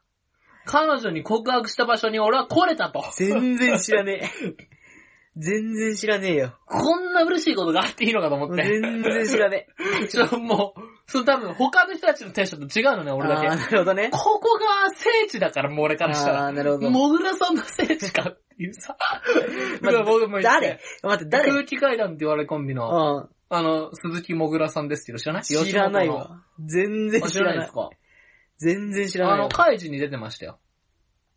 [0.66, 3.02] 彼女に告白した場所に俺は来れたと。
[3.16, 4.66] 全然知らねえ。
[5.36, 6.58] 全然知らねえよ。
[6.66, 8.64] こんな嬉しいことがあっていいのかと思って。
[8.64, 9.68] 全然知らね
[10.02, 10.08] え。
[10.08, 13.48] ちょ、もう、それ多分他の人たちのテンションと違うのね、俺だあーけ。
[13.48, 14.10] なるほどね。
[14.12, 16.46] ここが聖地だから、もう俺からしたら。
[16.46, 16.90] あーなるほど。
[16.90, 18.96] もぐらさんの聖地かっていうさ。
[19.80, 20.80] まあ 僕も言って誰？
[21.04, 21.50] 待って、誰？
[21.52, 23.28] 空気階段って言われるコンビの、うん。
[23.52, 25.44] あの、鈴木もぐらさんですけど、知らない？
[25.44, 26.08] 知らない。
[26.08, 26.42] わ。
[26.58, 27.72] 全然知知らないです。
[27.72, 27.90] か？
[28.60, 29.48] 全然知らないわあの、。
[29.48, 30.58] カイジに出てましたよ。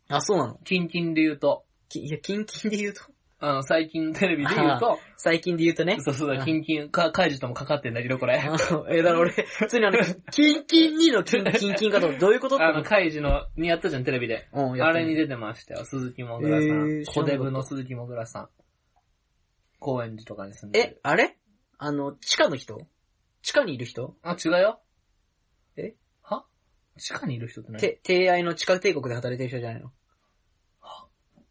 [0.08, 0.58] あ、そうなの？
[0.64, 1.64] キンキンで言うと。
[1.88, 3.02] きいや、キンキンで言うと？
[3.40, 5.96] あの、最近テレビで言うと、 最近で言うとね。
[6.00, 8.38] そうそうだ、あキンキン、か、カイジともかかってんだけど、これ。
[8.38, 9.98] あのえ、だから俺、 普通にあの、
[10.30, 12.56] キンキンにのキンキンキンかと、どういうこと？
[12.56, 14.48] ってあの、カイジの、にやったじゃん、テレビで。
[14.52, 16.74] うん、やっれに出てましたよ、鈴木もぐらさへんー。
[16.74, 18.48] 知らなかった小デブの鈴木もぐらさん。
[19.78, 21.36] 高円寺とかに住んでえる。、あれ？
[21.78, 22.78] あの、地下の人？
[23.42, 24.16] 地下にいる人？
[24.22, 24.80] あ、違うよ。
[26.98, 27.80] 地下にいる人って何？
[27.80, 29.90] て、帝愛の地下帝国で働いてる人じゃないの？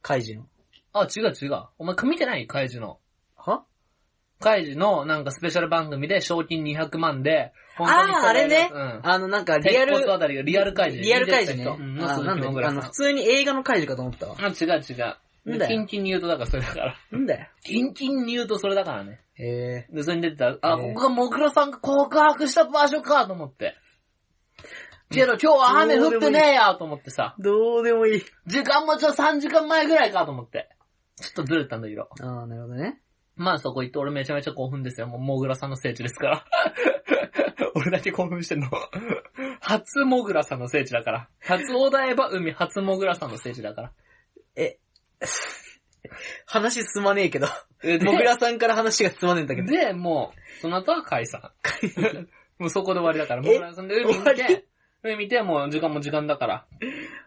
[0.01, 0.45] カイジの。
[0.93, 1.63] あ、違う違う。
[1.79, 2.99] お前見てないカイジの。
[3.35, 3.63] は？
[4.39, 8.99] カイジのなんかスペシャル番組で賞金200万で、本当にあーあれねうん。
[9.03, 10.99] あの、なんか、リアル、あたりがリアルカイジ。
[10.99, 11.63] リアルカイジね。
[11.65, 12.89] うん、のあ、鈴なんだあの、普。
[12.91, 14.35] 通に映画のカイジかと思ったわ。
[14.39, 15.15] あ、違う違う。
[15.45, 16.95] なんだよキンキンに言うとだからそれだから。
[17.11, 17.47] なんだよ。
[17.63, 19.19] キンキンに言うとそれだからね。
[19.35, 19.93] へえ。
[19.93, 23.75] で、それに出てた、あ、えーここがモグラさんが告白した場所かと思って。
[25.13, 28.23] けど今日は雨降ってねえやと思ってさ、どうでもいい。
[28.47, 30.69] 時間もちょ3時間前ぐらいかと思って。
[31.21, 32.09] ちょっとずれたんだけど。
[32.21, 32.99] ああ、なるほどね。
[33.35, 35.07] まあそこ行って俺めちゃめちゃ興奮ですよ。
[35.07, 36.45] もうモグラさんの聖地ですから。
[37.75, 38.69] 俺だけ興奮してんの。
[39.59, 41.29] 初モグラさんの聖地だから。
[41.39, 43.91] 初お台場海初モグラさんの聖地だから。
[44.55, 44.77] え、
[46.45, 47.47] 話進まねえけど。
[47.81, 49.71] でもぐらさんから話が進まねえんだけど。
[49.71, 51.51] で、もう、その後は解散。
[52.59, 53.41] もうそこで終わりだから。
[53.43, 54.33] えモグラさんで海見終わ
[55.03, 56.65] りて、海見て、もう時間も時間だから。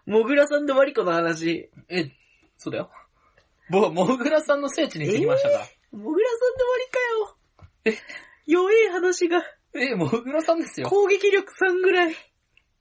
[0.07, 1.71] もぐらさんとマリコの話。
[1.89, 2.11] え、
[2.57, 2.91] そうだよ。
[3.69, 5.67] もう、モグラさんの聖地に行ってきましたから。
[5.93, 7.97] もぐらさんとマリかよ。
[7.97, 7.99] え、
[8.47, 9.43] 弱い話が。
[9.75, 10.89] え、モグラさんですよ。
[10.89, 12.15] 攻撃力3ぐらい。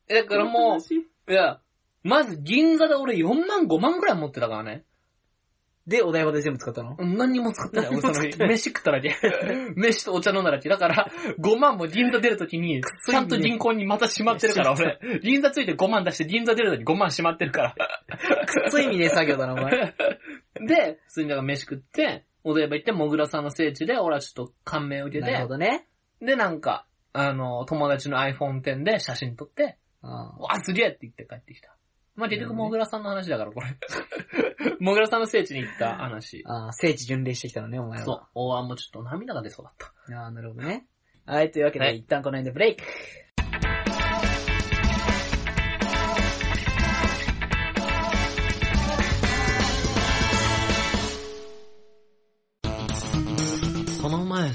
[0.08, 1.60] え、だからも話う、いや、
[2.04, 4.86] まず銀座で俺4万5万ぐらい持ってたからね。
[5.88, 6.96] で、お台場で全部使ったの？
[6.98, 7.88] 何にも使ってない。
[7.94, 8.10] 俺そ
[8.46, 9.16] 飯食っただけ。
[9.76, 10.68] 飯とお茶飲んだだけ。
[10.68, 15.00] だから、5万も銀座出るときに、ちゃんと銀行にまた閉まってるから、俺。
[15.22, 17.76] 銀座ついて5万出して銀座出るとき5万閉まってるから。
[18.48, 19.94] くっそ意味ねえ作業だな、お前。
[20.66, 25.88] で、普通にだから飯食って、お台場行って、もぐらさんの聖地で、俺はちょっと感銘を受けてなるほ、どね。
[26.20, 31.75] で、なんか、あの、友達の iPhone X で写真撮って、あわ、すげえって言って帰ってきた。
[32.16, 33.68] まあ、結局、もぐらさんの話だから、これ。
[34.80, 36.44] もぐらさんの聖地に行った話。
[36.46, 38.06] あー、聖地巡礼してきたのね、お前は。
[38.06, 38.28] そう。
[38.36, 40.16] おわ、もうちょっと涙が出そうだった。
[40.16, 40.88] ああ、なるほどね。
[41.26, 42.84] はい、というわけで、はい一旦この辺でブレイク。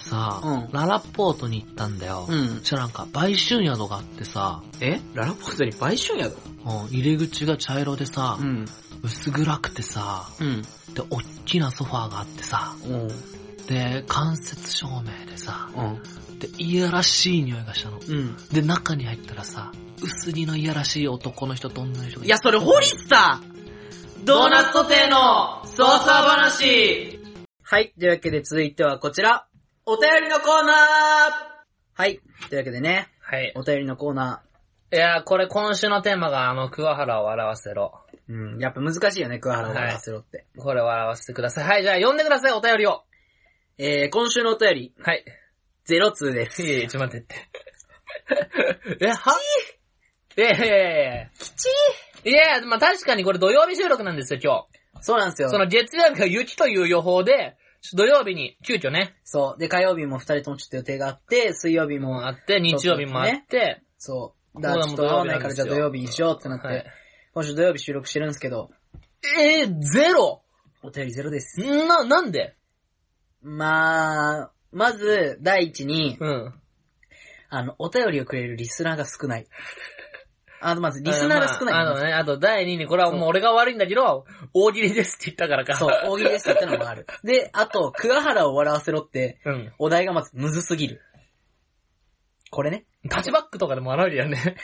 [0.01, 2.27] さ、うんララポートに行ったんだよ。
[2.29, 2.65] うんそ。
[2.65, 5.01] したらなんか、売春宿があってさ、え？
[5.15, 6.37] ララポートに売春宿？
[6.65, 8.67] うん入り口が茶色でさ、ん。
[9.03, 10.63] 薄暗くてさ、うん。
[10.63, 13.09] で、おっきなソファーがあってさ、うん。
[13.67, 16.39] で、間接照明でさ、うん。
[16.39, 17.99] で、いやらしい匂いがしたの。
[17.99, 18.37] うん。
[18.53, 23.41] で、中に入ったらさ、薄着のいやらしい男の人と女の人がいや、それ、ホリスタ
[24.25, 27.19] ドーナツソテーの操作話
[27.63, 29.47] はい、というわけで続いてはこちら。
[29.87, 30.77] お便りのコーナー
[31.95, 33.53] はい、というわけでね、はい。
[33.57, 34.43] お便りのコーナ
[34.93, 37.95] いやー、これ今週のテーマが、あの、桑原を笑わせろ。
[38.29, 38.33] ー。
[38.33, 40.47] うん、やっぱ難しいよね、桑原を笑わせろって。
[40.59, 41.65] これ笑わせてください。
[41.65, 43.03] はい、じゃあ読んでください、お便りを。
[43.79, 45.25] えー、今週のお便り、はい。
[45.85, 46.63] ゼロツーです。
[46.63, 47.39] いやいや、ちょっと待ってっ
[48.99, 49.01] て。
[49.07, 49.33] え、は？
[50.37, 51.31] いやいやいやいや。
[51.39, 51.67] きち
[52.25, 54.67] いやまあ確かにこれ土曜日収録なんですよ、今
[55.01, 55.49] そうなんですよ。
[55.49, 55.53] 日。
[55.53, 57.57] その月曜日が雪という予報で、
[57.95, 59.61] 土曜日に急遽ね、そう。
[59.61, 64.61] で、火曜日も二人ともちょっと予定があって、水曜日もあって、日曜日もあって、そう。
[64.61, 66.85] だからちょっと合わないからじゃあ土曜日にしようってなって、はい。
[67.33, 68.71] 今週土曜日収録してるんですけど、
[69.39, 70.43] えー、ゼロ？
[70.83, 71.61] お便りゼロです。
[71.61, 72.57] な、なんで？
[73.43, 76.55] まあ、まず、第一に、うん。
[77.49, 79.47] あの、お便りをくれるリスナーが少ない。
[80.61, 81.75] あの、まず、リスナーが少ない。
[81.75, 85.77] あのまああのね、あと第2に、これはもう俺が悪いんだけど、大喜利ですって言ったからか。
[85.77, 87.07] そう、大喜利ですってのもある。
[87.25, 89.73] で、あと、桑原を笑わせろって、うん。
[89.79, 91.01] お題がまずむずすぎる。
[92.51, 92.85] これね。
[93.09, 94.37] タッチバックとかでも笑うよね。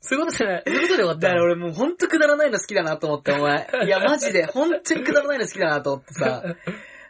[0.00, 0.62] そういうことじゃない。
[0.64, 3.68] そういうことでよかっただから俺もうほんとくだらないの好きだなと思って、お前。
[3.84, 6.44] いや、マジで、ほんとにくだらないの好きだなと思ってさ。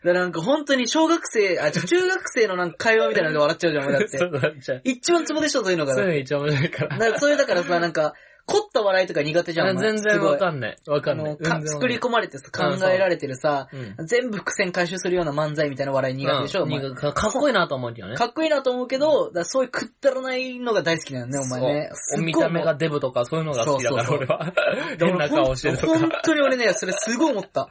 [0.06, 4.38] だからなんか本当に小学生、あ、中学生のなんか会話みたいなので笑っちゃうじゃん、お前だっ そうて。
[4.38, 4.80] なっちゃう。
[4.84, 5.94] 一番ツボでしょ、そういうのが。
[5.94, 6.96] そういうだの一番面白いから。
[6.98, 8.14] からそういうだからさ、なんか、
[8.48, 10.76] 凝った笑いとか苦手じゃん、お前全然わかんない。
[10.86, 11.36] わかあんないの。
[11.36, 13.66] か全然わかんない作り込まれてさ、考えられてるさ、
[13.98, 14.06] うん。
[14.06, 18.14] 全部伏線回収するような漫才みたいな笑い苦手でしょ、お前うんかかっこいいなと思うけどね。
[18.14, 21.90] かっこいいなと思うけど、だからそういうくったらないのが大好きなのね、お前ね。
[21.94, 24.52] そうお見た目がデブとかそういうのが好きだからそう俺は。
[24.96, 26.20] 変な顔してると本か。
[26.22, 27.68] 当に俺ね、それすごい思った。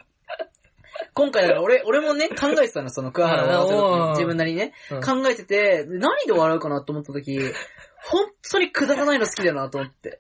[1.14, 7.40] 今回だから俺、俺もね、考えてたの、その桑原を笑わせるうんって自分なりにね、うん考えてて、で何で笑うかなと思った時、
[8.04, 10.20] 本当にくだらないの好きだなと思って。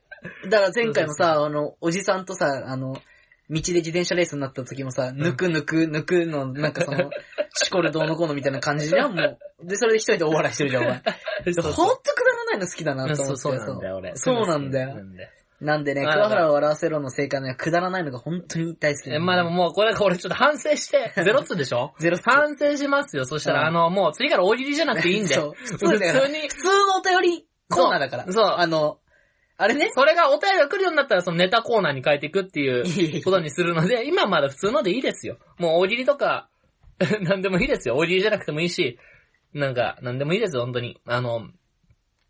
[0.49, 2.93] だから前回もさ、あの、おじさんとさ、あの、
[3.49, 7.11] 道で自転車レースになった時もさ、ぬくぬくぬくの、なんかその、
[7.53, 9.37] シコルどうのこうのみたいな感じじゃん、もう。
[9.63, 10.95] で、それで一人で大笑いしてるじゃん、お前。
[10.95, 13.41] ほんとくだらないの好きだなと思って。
[13.41, 14.15] そうそうなんだよ、俺。
[14.15, 15.29] そうなんだよそうなんだよ。
[15.65, 21.93] なんでね、あ桑原を笑わせろの正解のくだらないのが本当に大好きなまあでももうこれ、俺ちょっと反省して、 ゼロツでしょ？
[21.99, 23.25] ゼロツ反省しますよ。
[23.25, 25.33] そしたら、うんあの、もう次から大喜利じゃなくていいんで。
[25.35, 26.47] そう普普通だから通に普。
[26.55, 28.31] 通のお便りコーナーだから。
[28.31, 28.99] そうあの、
[29.57, 29.89] あれね？
[29.95, 35.37] それがお便りが来るようになったら、そのネタコーナーに変えていくっていうことにするので、今はまだ普通のでいいですよ。
[35.57, 36.49] もう大喜利とか、
[37.21, 37.95] なんでもいいですよ。
[37.95, 38.99] 大喜利じゃなくてもいいし、
[39.53, 40.99] なんか、なんでもいいですよ、本当に。
[41.07, 41.47] あの、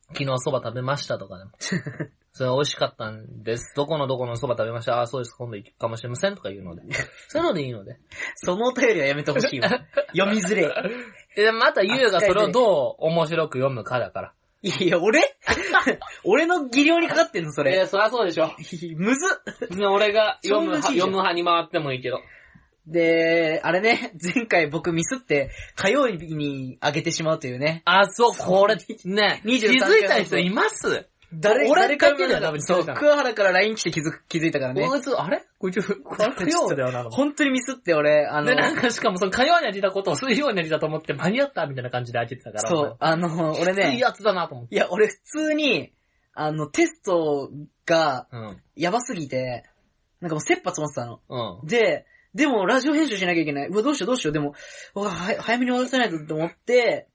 [0.09, 1.51] 昨日蕎麦食べましたとかでも。
[2.37, 3.71] それ美味しかったんです。
[3.77, 4.97] どこのどこの蕎麦食べました？
[4.97, 5.33] ああ、そうです。
[5.37, 6.81] 今度行くかもしれませんとか言うので。
[7.29, 7.97] そういうのでいいので。
[8.35, 9.69] そのお便りはやめてほしいわ。
[10.11, 10.63] 読みづれ
[11.37, 11.43] え。
[11.43, 14.33] で、またゆうがそれをどう面白く読むかだから。
[14.63, 15.21] いやいや、俺？
[16.25, 17.79] 俺の技量にかかってんの、それ。
[17.79, 18.51] えそりゃそうでしょ。
[18.97, 19.41] むず
[19.73, 22.19] っ俺が読む派、読む派に回ってもいいけど。
[22.85, 27.81] で、あれね、前回僕ミスって火曜日に上げてしまうというね。
[27.85, 31.07] あ、そう、これ、ね、23気づいた人います？
[31.33, 34.87] 誰、からだけだよそう、桑原から LINE 来て気づく、気づいたからね。
[34.87, 35.43] こいつ、あれ？
[35.57, 37.09] こいつ、これ火曜だよな。
[37.09, 42.69] 本当にミスって俺、あので、、なんかしかもその火曜にやりたことを水曜にやりたと思って間に合ったみたいな感じで開けてたから。
[42.69, 44.75] そう、あの、俺ね、いいやつだなと思って。
[44.75, 45.91] いや、俺普通に、
[46.33, 47.49] あの、テスト
[47.85, 48.61] がうん。
[48.75, 49.63] やばすぎて、
[50.21, 51.61] なんかもう切羽詰まってたの。
[51.61, 51.67] うん。
[51.67, 53.67] で、でもラジオ編集しなきゃいけない。
[53.67, 54.33] うわ、どうしようどうしよう。
[54.33, 54.53] でも、
[54.93, 57.07] うわ、は早めに終わらせないとって思って、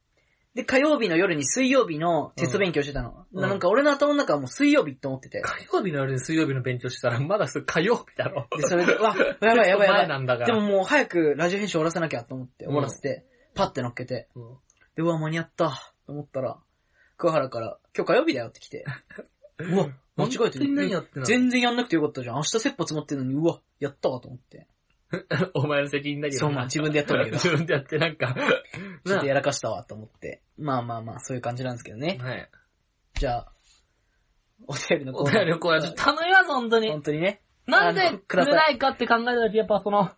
[0.55, 3.27] で、火曜日の夜に水曜日のテスト勉強してたの。
[3.33, 5.41] うんなんか俺の頭の中はもう水曜日って思ってて。
[5.43, 8.49] 火曜日の夜に水曜日の勉強してたら、まだそれ火曜日だろ。
[8.57, 9.89] で、それで、うわ、やばいやばいやばい。
[9.91, 10.47] 前なんだから。
[10.47, 14.29] でももう早くラジオ編集終わらせなきゃと思って、終わらせて、パッて乗っけて。
[14.35, 14.57] うん、
[14.97, 16.59] で、うわ、間に合った、と思ったら、
[17.17, 18.85] 桑原から、今日火曜日だよって来て。
[19.59, 21.27] うわ、 間違えて本当に何やってんの？
[21.27, 22.37] 全然やんなくてよかったじゃん。
[22.37, 24.67] 明日切羽詰まってるのに、うわ、やったわと思って。
[25.55, 26.49] お前の責任だけどな。
[26.49, 28.35] そうまあ自分でやったんだけど 自分でやってなんか、
[29.05, 30.43] ちょっとやらかしたわと思って。
[30.59, 32.19] まあまあまあ、そういう感じなんですけどね。
[32.21, 32.49] はい。
[33.15, 33.53] じゃあ、
[34.67, 35.45] お便りのコおーナー。
[35.45, 37.03] 便りこれ、ちょっと頼みます、本当に本。
[37.03, 37.43] 当にね。
[37.67, 40.11] なんでくれないかって考えたとき、やっぱその、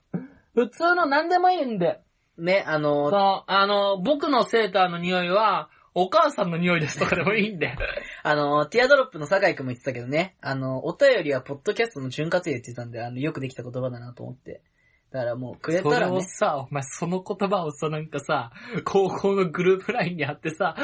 [0.55, 2.01] 普通の何でもいいんで、
[2.39, 7.77] ね、あその、の、あの、僕のセーターの匂いは、お母さんの匂いですとかでもいいんで。
[8.23, 14.63] あの、ティアドロップの酒井くんも言ってたけどね、あの、お便りはポッドキャストの潤滑油って言ってたんで、あの、よくできた言葉だなと思って。
[15.13, 18.51] だからもう、くれそれたらね、をさ、お前その言葉をさ、なんかさ、
[18.85, 20.75] 高校のグループラインに貼ってさ、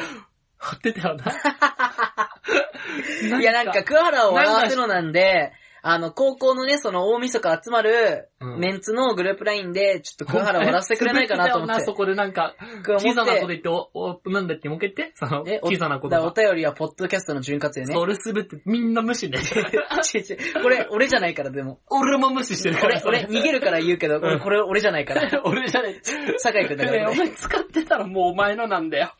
[0.58, 1.24] 貼ってたよな。
[3.40, 11.82] いやなんか、桑原を笑わせろなんで、あの、高校のね、その大晦日集まるうんメンツのグループラインで、ちょっと桑原を笑わせてくれないかなと思って。
[11.86, 15.16] そこでなんか、小さなこと言って、お、お、なんだっけ、もう一回言って。
[15.16, 17.94] その、え、お小さなことだからお便りはポッドキャストの潤滑油ね。
[17.94, 19.38] それすべてみんな無視で。
[19.38, 19.44] 違う
[20.20, 20.62] 違う。
[20.62, 21.80] これ、俺じゃないから、でも。
[21.90, 25.28] 俺も無視してるから俺、俺、逃げるから言うけど、俺、これ俺じゃないから。
[25.44, 26.00] 俺じゃない。
[26.38, 27.12] 酒井くんだかねらね。
[27.12, 29.12] お前使ってたらもうお前のなんだよ。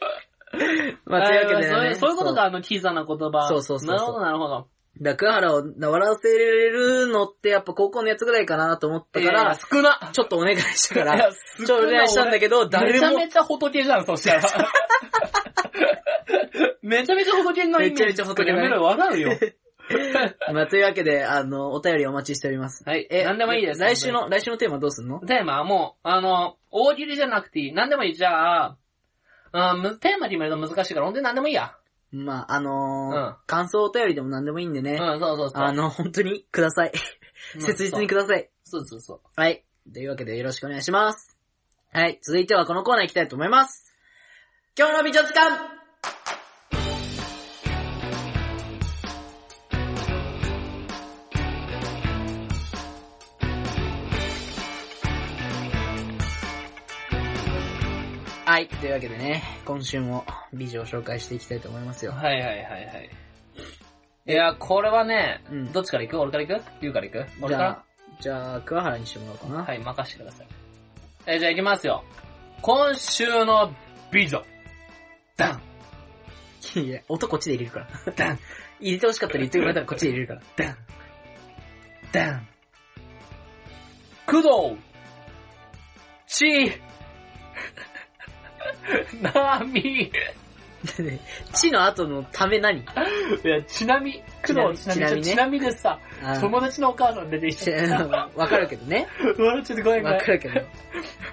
[1.05, 1.75] まあ、というわけでね。
[1.75, 3.49] そういうそういうことか、あの、小さな言葉。
[3.49, 4.69] そうそうそうそうなるほど、なるほど。
[5.01, 10.11] だから、桑原を笑わせるのってやっぱ高校のやつぐらいかなと思ったから、少な。
[10.13, 14.43] ちょっとお願いしたから、ちょっとお願いしたんだけど、誰もめちゃ、めちゃ仏じゃん、そしたら。
[16.83, 17.95] めちゃめちゃ仏のイメージ。
[17.95, 19.39] めちゃめちゃ仏のやめろ、笑うよ。
[20.53, 22.85] まあ、というわけで、あの、お便りお待ちしております。
[22.87, 23.07] はい。
[23.11, 23.81] え、なんでもいいです。
[23.81, 25.21] 来週の、来週のテーマどうすんの？
[25.21, 27.73] テーマはもう、あの、大喜利じゃなくていい。
[27.73, 28.15] なんでもいい。
[28.15, 28.77] じゃあ、
[29.53, 31.78] うん、むテーマ決めると難しいから、本当になんでもいいや。
[32.11, 34.93] まあ、あのーうん感想お便りでも何でもいいんでね。
[34.93, 35.63] うん、そうそうそう。
[35.63, 36.93] あの、本当にください。
[37.55, 38.49] うん切実にください。
[38.65, 39.21] そうそうそう。
[39.37, 39.65] はい。
[39.93, 41.37] というわけでよろしくお願いします。
[41.93, 42.19] はい。
[42.23, 43.95] 続いてはこのコーナー行きたいと思います。
[44.79, 45.78] 今日の美女図鑑
[58.59, 58.67] はい。
[58.67, 62.11] というわけでね、今週も美女を紹介していきたいと思いますよ。
[62.11, 63.11] はいはいはいはい。
[64.27, 66.19] いや、これはね、うんどっちから行く？
[66.19, 66.65] 俺から行く？
[66.81, 67.27] 言うから行く？
[67.41, 67.85] 俺か
[68.21, 69.59] じゃあ、じゃあ、桑原にしてもらおうかな。
[69.59, 70.47] らはい、任せてください。
[71.27, 72.03] えーじゃあ行きますよ。
[72.61, 73.73] 今週の
[74.11, 74.45] 美女。
[75.37, 76.81] ダンい。
[76.81, 78.13] いや、音こっちで入れるから。
[78.17, 78.39] ダン
[78.81, 80.41] 入れてほしかったら言ってくれたらこっちで入れるから。
[80.57, 80.77] ダン
[82.11, 82.49] ダン
[84.27, 84.49] 工藤
[86.27, 86.73] ち
[89.23, 90.03] なみ。
[90.03, 90.13] い
[91.55, 92.85] 地の後のため何？
[93.43, 94.23] や、ちなみ。
[94.47, 94.95] 工藤ちなみ。
[94.95, 95.99] ちなみねちなみでさ、
[96.41, 97.77] 友達のお母さん出てきちて。
[98.37, 99.09] わかるけどね。
[99.37, 100.61] 笑っちゃってごめんごめんわかるけど。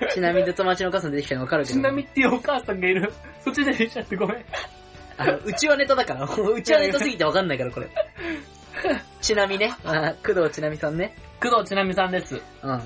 [0.09, 1.79] ちなみで友達のお母さん出てきたのわかるけど。
[1.79, 3.13] ちなみっていうお母さんがいる。
[3.43, 4.45] そっちで出てきちゃってごめん。
[5.17, 6.25] あの、うちはネタだから。
[6.25, 7.87] うちはネタすぎてわかんないから、これ。
[9.21, 9.71] ちなみね。
[10.25, 11.15] 工藤ちなみさんね。
[11.41, 12.35] 工藤ちなみさんです。
[12.63, 12.81] うん。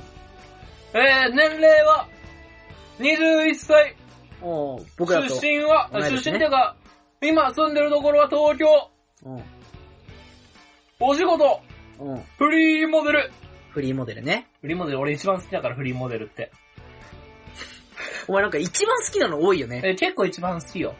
[0.93, 2.07] えー、年齢は、
[2.99, 3.95] 21歳。
[4.41, 5.35] 僕らと。
[5.39, 6.75] 出身は、ね身っていうか、
[7.21, 8.89] 今住んでるところは東京。
[9.25, 9.43] うん。
[10.99, 11.61] お仕事、
[11.99, 12.23] うん。
[12.37, 13.31] フリーモデル。
[13.71, 14.47] フリーモデルね。
[14.61, 16.51] フリーモデル、俺一番好きだから、フリーモデルって。
[18.27, 19.81] お前なんか一番好きなの多いよね。
[19.83, 20.95] え、結構一番好きよ。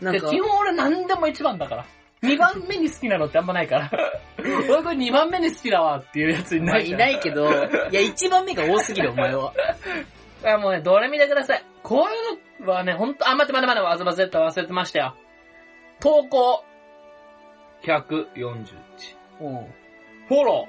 [0.00, 1.86] で、なんか基、本俺何でも一番だから。
[2.22, 3.90] 二番目に好きなのってあんまないから。
[4.38, 6.98] 俺これ二番目に好きだわっていうやついないから。
[6.98, 7.48] ないけど、
[7.90, 9.52] いや、一番目が多すぎる、お前は。
[10.42, 11.64] いやもうね、どれ見てください。
[11.82, 15.14] こういうのはね、ほんと、あ、待って待って待って、忘れてた忘れてましたよ。
[16.00, 16.64] 投稿、
[17.82, 18.66] 141。
[19.40, 19.66] うん。
[20.28, 20.68] フォロ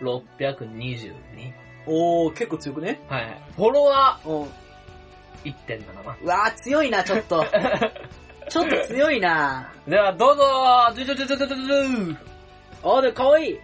[0.00, 0.04] ー、
[0.48, 1.12] 622。
[1.86, 3.42] おー、結構強くねはいはい。
[3.56, 4.42] フォロワうん。
[4.42, 4.48] ー、
[5.44, 6.16] 1.7万。
[6.22, 7.44] うわー、強いな、ちょっと。
[8.48, 9.72] ちょっと強いな。
[9.88, 12.16] では、どうぞー、ジュジュジュジュジュジュ
[12.82, 13.60] あー、でも可愛い。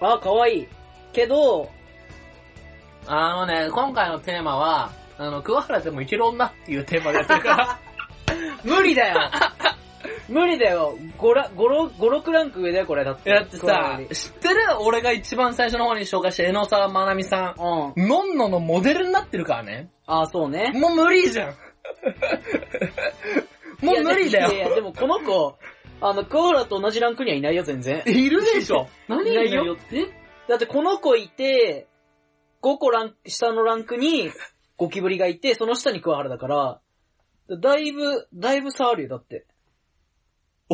[0.00, 0.68] あー、可愛い。
[1.12, 1.68] けど、
[3.06, 7.78] あのね、今回のテーマは、あの、桑原でもいける女っていうテーマでやってるから、
[8.64, 9.30] 無理だよ。
[10.28, 10.96] 無理だよ。
[11.18, 13.04] 5ラ、5、6ランク上だよ、これ。
[13.04, 13.30] だって。
[13.30, 17.60] だってさ知ってる俺が一番最初の方に紹介した江野沢まなみさん。
[17.60, 18.08] うん。
[18.08, 19.90] のんののモデルになってるからね。
[20.06, 20.72] あー、そうね。
[20.74, 21.54] もう無理じゃん。
[23.84, 25.56] もう無理だよいやいやいや、でもこの子、
[26.00, 28.02] あの、桑原と同じランクにはいないよ、全然。
[28.06, 28.88] いるでしょ。
[29.08, 30.06] 何 いないよって
[30.48, 31.86] だってこの子いて、
[32.62, 34.30] 5個ラン、下のランクに
[34.76, 36.80] ゴキブリがいて、その下に桑原だから、
[37.58, 39.46] だいぶ、だいぶ差あるよ、だって。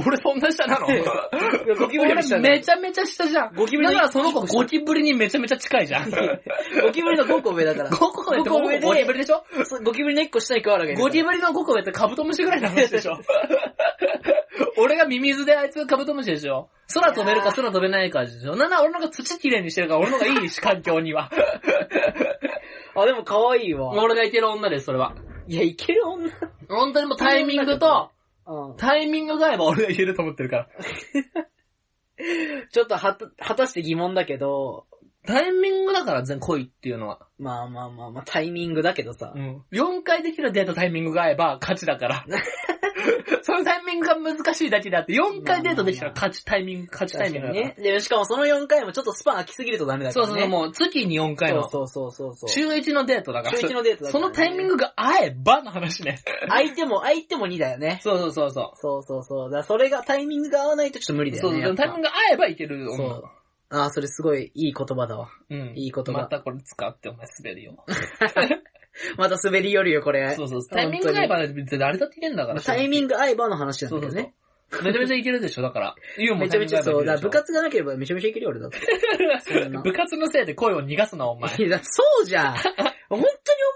[0.07, 0.87] 俺そんな下なの？
[0.87, 3.55] ゴキブリより下俺めちゃめちゃ下じゃん。
[3.55, 6.11] ゴキブリのだからその子ゴキブリにめちゃめちゃ近いじゃん。
[6.11, 6.17] ゴ
[6.93, 7.91] キブリの5個上だから。
[7.91, 13.19] 5個上って五個上でゴキブリでしょそうゴキブリの1個下に加わるわけゴキブブリの5個上ってカブトムシぐらいの話でしょ
[14.79, 21.31] 俺がミミズであいつがカブトムシでしょ空飛べるか空飛べないかでしょなんなら俺の方が土きれいにしてるから俺の方がいいし、環境には。
[22.97, 23.91] あ、でも可愛いわ。
[24.03, 25.15] 俺がいける女です、それは。
[25.47, 26.31] いや、いける女。
[26.69, 28.11] 本当にもうタイミングと、
[28.49, 28.77] うん。
[28.77, 30.69] タイミングが合えば俺がいけると思ってるから。
[32.73, 34.88] ちょっとはた、果たして疑問だけど、
[35.29, 37.19] タイミングだから全恋っていうのは。
[37.39, 39.39] まあまあまあまあ、タイミングだけどさう。
[39.39, 39.63] ん。
[39.73, 42.25] 4回できるデートタイミングが合えば勝ちだから。
[43.43, 47.67] そのタイミングが難しいだけであって、4回デートできたら勝ちタイミング、勝ちタイミングだから。
[47.67, 47.75] ね。
[47.79, 50.33] で、しかもその4回もちょっとスパン空きすぎるとダメだからね。
[50.33, 51.69] そうそう、もう月に4回の。
[51.69, 52.49] そうそうそうそう。
[52.49, 53.59] 週1のデートだから。
[53.59, 56.21] 週一のデートだからねそのタイミングが合えばの話ね。
[56.49, 58.01] 相手も、相手も2だよね。
[58.03, 59.51] そうそうそうそそうそうそう。
[59.51, 61.35] だからそれがタイミングが合わないとちょっと無理う。
[61.35, 61.51] だよね。
[61.51, 62.97] そうそう、やっぱタイミングが合えばいける女。
[62.97, 63.25] そう。
[63.71, 65.29] ああ、それすごいいい言葉だわ。
[65.51, 65.73] うん。
[65.77, 67.85] いい言葉またこれ使ってお前滑るよ。
[69.17, 70.35] また滑り寄るよ、これ。
[70.35, 70.67] そうそう。
[70.69, 72.61] タイミングが合えば別に誰だっていけんだから。
[72.61, 74.35] タイミング合えばの話なんそうそうそうだけどね。。
[74.83, 75.95] めちゃめちゃいけるでしょ、だから。
[76.19, 77.05] ユウもめちゃめちゃそう。
[77.05, 78.79] だ部活がなければめちゃめちゃいけるよ、俺だって。
[79.83, 81.51] 部活のせいで声を逃がすな、お前。
[81.57, 82.55] いや、そうじゃん。
[82.55, 82.63] 本
[83.09, 83.23] 当に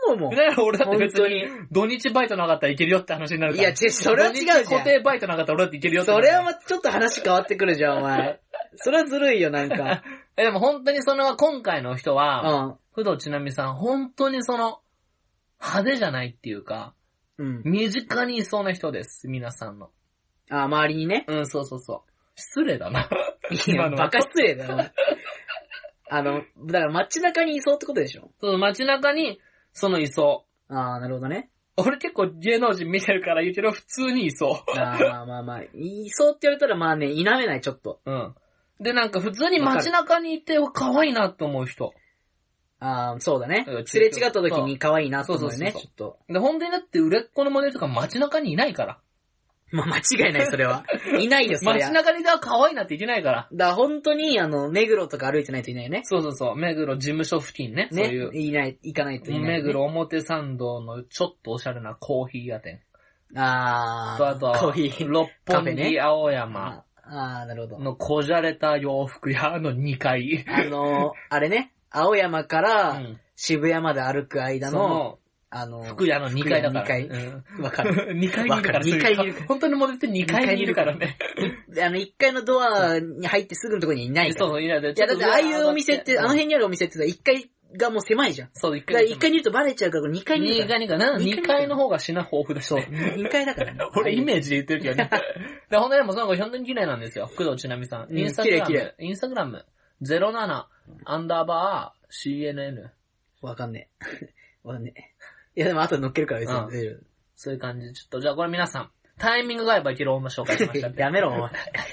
[0.07, 0.36] 思うもん。
[0.36, 3.68] だから俺だって別本に、土日バイトなかったらいけるよって話になるから。
[3.68, 8.41] いや違うそれは違うじゃん固定バイトなかったら俺だっていけるよってそれはまたちょっと話変わってくるじゃん、お前。
[8.77, 10.03] それはずるいよ、なんか。
[10.37, 12.79] え、でも本当にその、今回の人うは、ん。
[12.95, 14.81] 不動ちなみさん、本当にその、
[15.61, 16.95] 派手じゃないっていうか、
[17.39, 17.62] うん。
[17.64, 19.91] 身近にいそうな人です、皆さんの。
[20.51, 21.25] あ、周りにね。
[21.29, 22.11] うん、そうそうそう。
[22.35, 23.09] 失礼だな。
[23.51, 24.75] い今や、のバカ失礼だよ。
[24.75, 24.93] お 前
[26.11, 28.31] あの、だから街中にいそうってことでしょ？
[28.41, 29.41] そう、街中に、
[29.73, 31.51] そのいそああ、なるほどね。
[31.79, 31.83] う。
[31.83, 38.01] 俺結構芸能人見てるから言うけど、普通にいそあーまあまあまあ、いそうって言われたらまあね、否めない、ちょっと。
[38.05, 38.11] う。
[38.11, 38.35] うん。
[38.83, 41.93] で、なんか普通に街中にいて、可愛いなって思う人。
[42.78, 43.87] ああ、そうだねうん。
[43.87, 46.18] すれ違った時に可愛いなと思うよね、そうそうちょっと。
[46.33, 48.99] で、本当にだって売れっ子のモデルとか街中にいないから。
[49.70, 50.85] まあ間違いない、それは。
[51.18, 51.87] いないよ、そりゃ。
[51.87, 53.49] 街中にいたら可愛いなっていけないから。
[53.53, 56.03] だから本当に、あの、目黒とか歩いてないといないよね。
[56.05, 56.57] そうそうそう。
[56.57, 57.89] 目黒事務所付近ね。
[57.91, 58.30] そうねいう。。
[58.35, 59.49] いない、行かないといない、ね。
[59.59, 62.83] 目黒表参道のちょっとおしゃれなコーヒー屋店。
[63.35, 65.09] あとあとー、コーは、ヒー。
[65.09, 67.78] 六本木青山ああー、なるほど。
[67.78, 70.44] のこじゃれた洋服屋の2階。
[70.48, 73.20] あの、あれね、青山かうらん。
[73.36, 75.18] 渋谷まで歩く間の、その、
[75.50, 76.84] あの、服屋の2階だから。
[76.84, 78.14] 服屋うんわかる。
[78.16, 78.78] 2階にいるから。
[78.78, 81.18] わかる二階本当にモデルって2階にいるからね。
[81.68, 84.46] であの、1階のドアに入ってすぐのところにいないから。
[84.46, 88.51] そうそう、いや、いいや、だってああいうお店って、あの辺にあるお店って1階がもう狭いじゃん。
[88.53, 90.79] そう、1だから階1階にいるとバレちゃうから2階にいる2から。
[90.79, 91.18] 階にかな？
[91.18, 92.79] 二階に2階の方が品豊富だしそう。
[92.81, 93.14] ね。
[93.18, 93.81] 2階だからね。
[93.97, 95.11] 俺イメージで言ってるけどね。
[95.70, 97.31] で、ほんとでもその子本当に綺麗なんですよ。
[97.37, 98.07] 工藤ちなみさん。
[98.11, 99.64] うんインスタグラ綺麗ム、インスタグラム、
[100.03, 100.64] 07、
[101.05, 102.89] アンダーバー、CNN。
[103.41, 104.05] わかんねえ。
[104.62, 105.01] わかんねえ。
[105.55, 107.07] いや、でも後で乗っけるから別うんに出る。
[107.35, 111.03] そういう感じで、ちょっと、じゃあこれ皆さん、タイミングが合えばいける女紹介しましたんで。
[111.03, 111.51] やめろ、お前。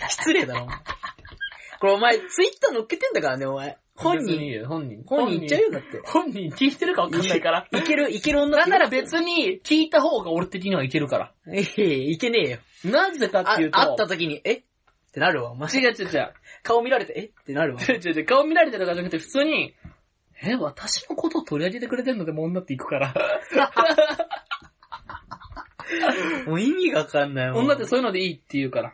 [0.10, 0.78] 失礼だろ、お前。
[1.80, 3.78] これお前、ツイッター乗っけてんだからね、お前。
[4.00, 5.04] 本人、本人。
[5.06, 6.00] 本人言っちゃうよ、だって。
[6.06, 7.68] 本人聞いてるかわかんないから。
[7.72, 11.34] いける、いける女なんなら別に聞いた方が俺的にはいけるから。
[11.54, 12.60] いやいやいけねえよ。
[12.92, 14.54] なぜかっあていう、と、会った時に、え？
[14.54, 14.64] っ
[15.12, 15.70] てなるわ、お前。
[15.72, 16.34] 違う違う違う。
[16.64, 17.22] 顔見られて、え？
[17.26, 17.82] ってなるわ。
[17.82, 19.76] 違う違う顔見られてるからじゃなくて普通に、
[20.42, 23.14] え、私のことを取り上げてくれてんのでも女って行くから。
[26.48, 27.66] もう意味がわかんないもん。
[27.66, 28.94] 女ってそういうのでいいって言うから。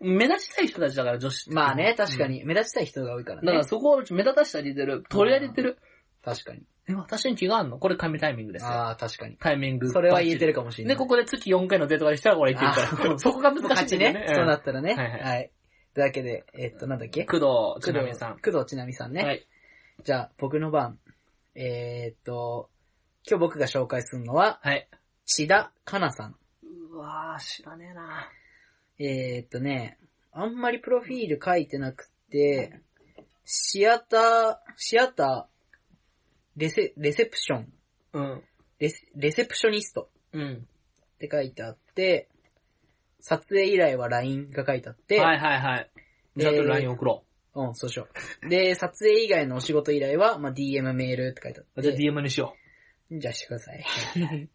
[0.00, 1.50] 目立ちたい人たちだから女子って。
[1.54, 2.32] まあね、確かうん。
[2.32, 2.44] に。
[2.44, 3.46] 目立ちたい人が多いからね。
[3.46, 5.04] だからそこを目立たしたりてる。
[5.08, 5.78] 取り上げてる。
[6.24, 6.62] 確かに。
[6.88, 7.78] え、私に気があんの？
[7.78, 8.68] これ神タイミングですよ。
[8.70, 9.36] ああ、確かに。
[9.36, 9.90] タイミング。
[9.90, 10.94] それは言えてるかもしれない。
[10.94, 13.18] で、ここで月4回のデートがしたらこれ言ってるかあら。
[13.18, 14.26] そこが難しいね。
[14.34, 14.94] そうなったらね。
[14.94, 15.50] はいはいはい。
[15.94, 17.24] というわけで、えっと、なんだっけ？
[17.24, 18.38] 工藤ちなみさん。
[18.38, 19.22] 工藤ちなみさんね。
[19.24, 19.46] はい。
[20.04, 20.98] じゃあ、僕の番。
[21.54, 22.70] えーっと、
[23.28, 24.88] 今日僕が紹介するのは、はい。
[25.26, 26.36] 千田かなさん。
[26.92, 28.28] うわー、知らねえな
[28.98, 29.98] えーっとね、
[30.32, 32.80] あんまりプロフィール書いてなくて、
[33.44, 37.72] シアター、シアター、レセ、レセプション、
[38.12, 38.42] うん。
[38.78, 40.66] レセレセプショニストうん。
[41.14, 42.28] って書いてあって、
[43.20, 45.90] 撮影依頼は LINE が書いてあって、はいはいはい。
[46.36, 47.24] じゃあ、えー LINE 送ろ
[47.54, 48.06] うん、そうしよ
[48.44, 48.48] う。
[48.48, 51.80] で、撮影以外のお仕事依頼は、まあ、DM メールって書いてあう。
[51.80, 51.96] って。
[51.96, 52.54] じゃあ DM にしよ
[53.10, 53.84] じゃあしてください。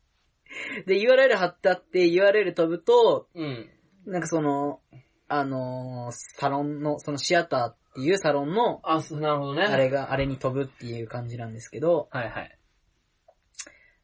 [0.85, 3.41] で、URL 貼ってあって、URL 飛ぶと、う。
[3.41, 3.69] うん。
[4.05, 4.81] なんかその、
[5.27, 9.63] あのーサロンの、そのシアターっていうサロンの、あ、そう、なるほどね。
[9.63, 12.59] あれが、あれに飛ぶっていう感じなんですけど、はいはい。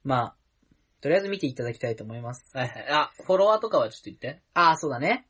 [0.03, 0.35] まあ、
[1.01, 2.57] とりあえず見ていただきたいと思います。
[2.57, 2.87] はいはい。
[2.89, 4.41] あ、フォロワーとかはちょっと言って。
[4.53, 5.27] ああ、そうだね。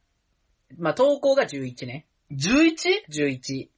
[0.77, 2.07] まあ、投稿が11ね。
[2.31, 3.05] 11?
[3.09, 3.69] 11。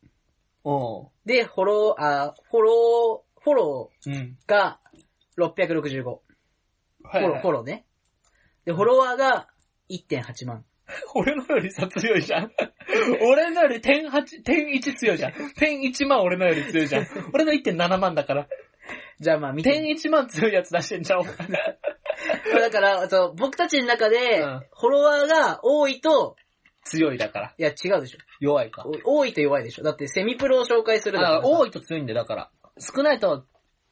[0.64, 1.10] おう。
[1.26, 4.14] で、フォロー、あーフォロー、フォロうん。
[4.14, 4.80] ーが
[5.38, 6.04] 665。
[6.04, 6.20] は
[7.04, 7.86] フォロー、フォローね。
[8.66, 9.48] で、フォロワーが
[9.90, 10.66] 1.8万。
[11.16, 12.52] 俺のよりさ強いじゃん。
[13.22, 15.34] 俺のより点8、点1強いじゃん。
[15.58, 17.08] 点1万俺のより強いじゃん。
[17.34, 18.48] 俺の1.7万だから。
[19.20, 19.72] じゃあまあ見て。
[19.72, 26.36] 点1万強いやつ出してんじゃん、 だから、そう僕たちの中でうん、フォロワーが多いと、
[26.84, 27.54] 強いだから。
[27.58, 28.18] いや違うでしょ。
[28.40, 28.86] 弱いか。
[29.06, 29.84] お多いと弱いでしょ。
[29.84, 32.50] だってセミプロを紹介するだから多いと強いんだよ、だから。
[32.80, 33.46] 少ないと、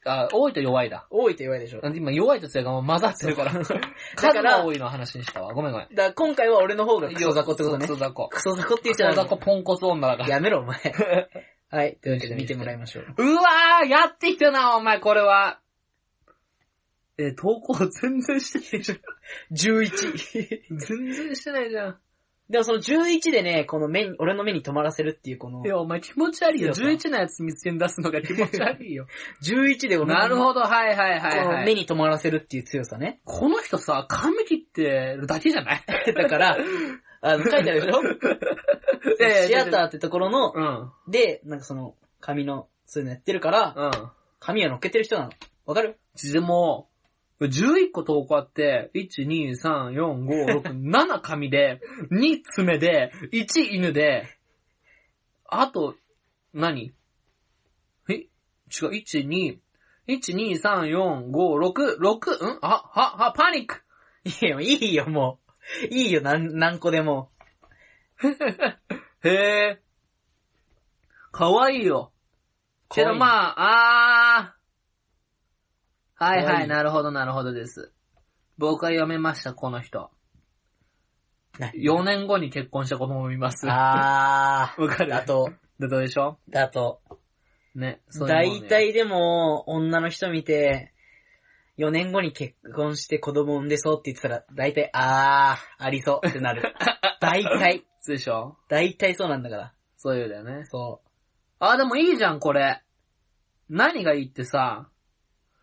[0.06, 1.08] あ多いと弱いだ。
[1.10, 1.82] 多いと弱いでしょ。
[1.82, 3.54] なんで今弱いと強いが混ざってるから。
[3.54, 3.76] だ数
[4.16, 5.54] からが多いの話にしたわ。
[5.54, 5.88] ごめんごめん。
[5.90, 7.94] だから今回は俺の方がクソ雑魚ってことねク。
[7.94, 8.30] ソ雑魚。
[8.30, 10.30] クソ雑魚って言っクソちゃダメ雑魚ポンコツ女だから。
[10.30, 10.78] やめろ、お前。
[11.72, 11.98] はい。
[12.02, 13.06] というわけで見てもらいましょう。
[13.18, 15.60] うわー、やってきたな、お前、これは。
[17.18, 19.00] え、投稿全然してないじゃん。
[19.54, 20.78] 11。
[20.78, 22.00] 全然してないじゃん。
[22.50, 26.74] でもその11でね、この目に、俺の目に留まらせるっていうこのい、や、お前気持ち悪いよ。
[26.74, 29.06] 強さ11のやつ見つけに出すのが気持ち悪いよ。
[29.46, 31.66] 11で俺のなるほど、はいはいはい、このはい。
[31.66, 33.22] 目に留まらせるっていう強さね。
[33.24, 35.84] この人さ、髪切ってるだけじゃない？
[36.16, 36.58] だから、
[37.22, 38.02] あの、書いてあるでしょ？
[39.48, 41.12] シアターってところの、うん。
[41.12, 43.92] で、なんかその、髪の、そういうのやってるから、うん。
[44.40, 45.30] 髪を乗っけてる人なの。
[45.68, 46.00] わかる？
[46.34, 46.89] でも、
[47.46, 51.80] 11個投稿あって、1、2、3、4、5、6、7紙で、
[52.12, 54.28] 2爪で、1犬で、
[55.46, 55.96] あと、
[56.54, 56.94] 何？
[58.10, 58.14] え？
[58.14, 58.30] 違う、
[58.92, 59.60] 1、2、
[60.08, 62.60] 1、2、3、4、5、6、6、ん？
[62.62, 63.82] あ、は、は、パニック
[64.26, 65.40] いや、いいよ、も
[65.92, 65.94] う。
[65.94, 67.32] いいよ、なん、何個でも。
[69.24, 69.82] へえ。
[71.32, 72.12] かわいいよ。
[72.90, 74.59] けどあ、まあ、あー。
[76.20, 77.94] はいはい、なるほどなるほどです。
[78.58, 80.12] 僕は読めました、この人。
[81.76, 83.66] 4年後に結婚した子供もいます。
[83.70, 85.50] あ わかー、るだと、
[85.80, 87.02] だとでしょだと、
[87.74, 88.02] ね。
[88.10, 90.94] そう大体でも、女の人見て、
[91.78, 96.76] 4年後に結婚して子供産んでそうって言ってたら、大体、あー、ありそうってなる。
[97.22, 98.58] 大体、そうでしょ？
[98.68, 99.74] 大体そうなんだから。
[99.96, 100.66] そういうだよね。
[100.66, 101.02] そ
[101.60, 102.82] あ、でもいいじゃん、これ。
[103.70, 104.99] 何がいいってさ、う。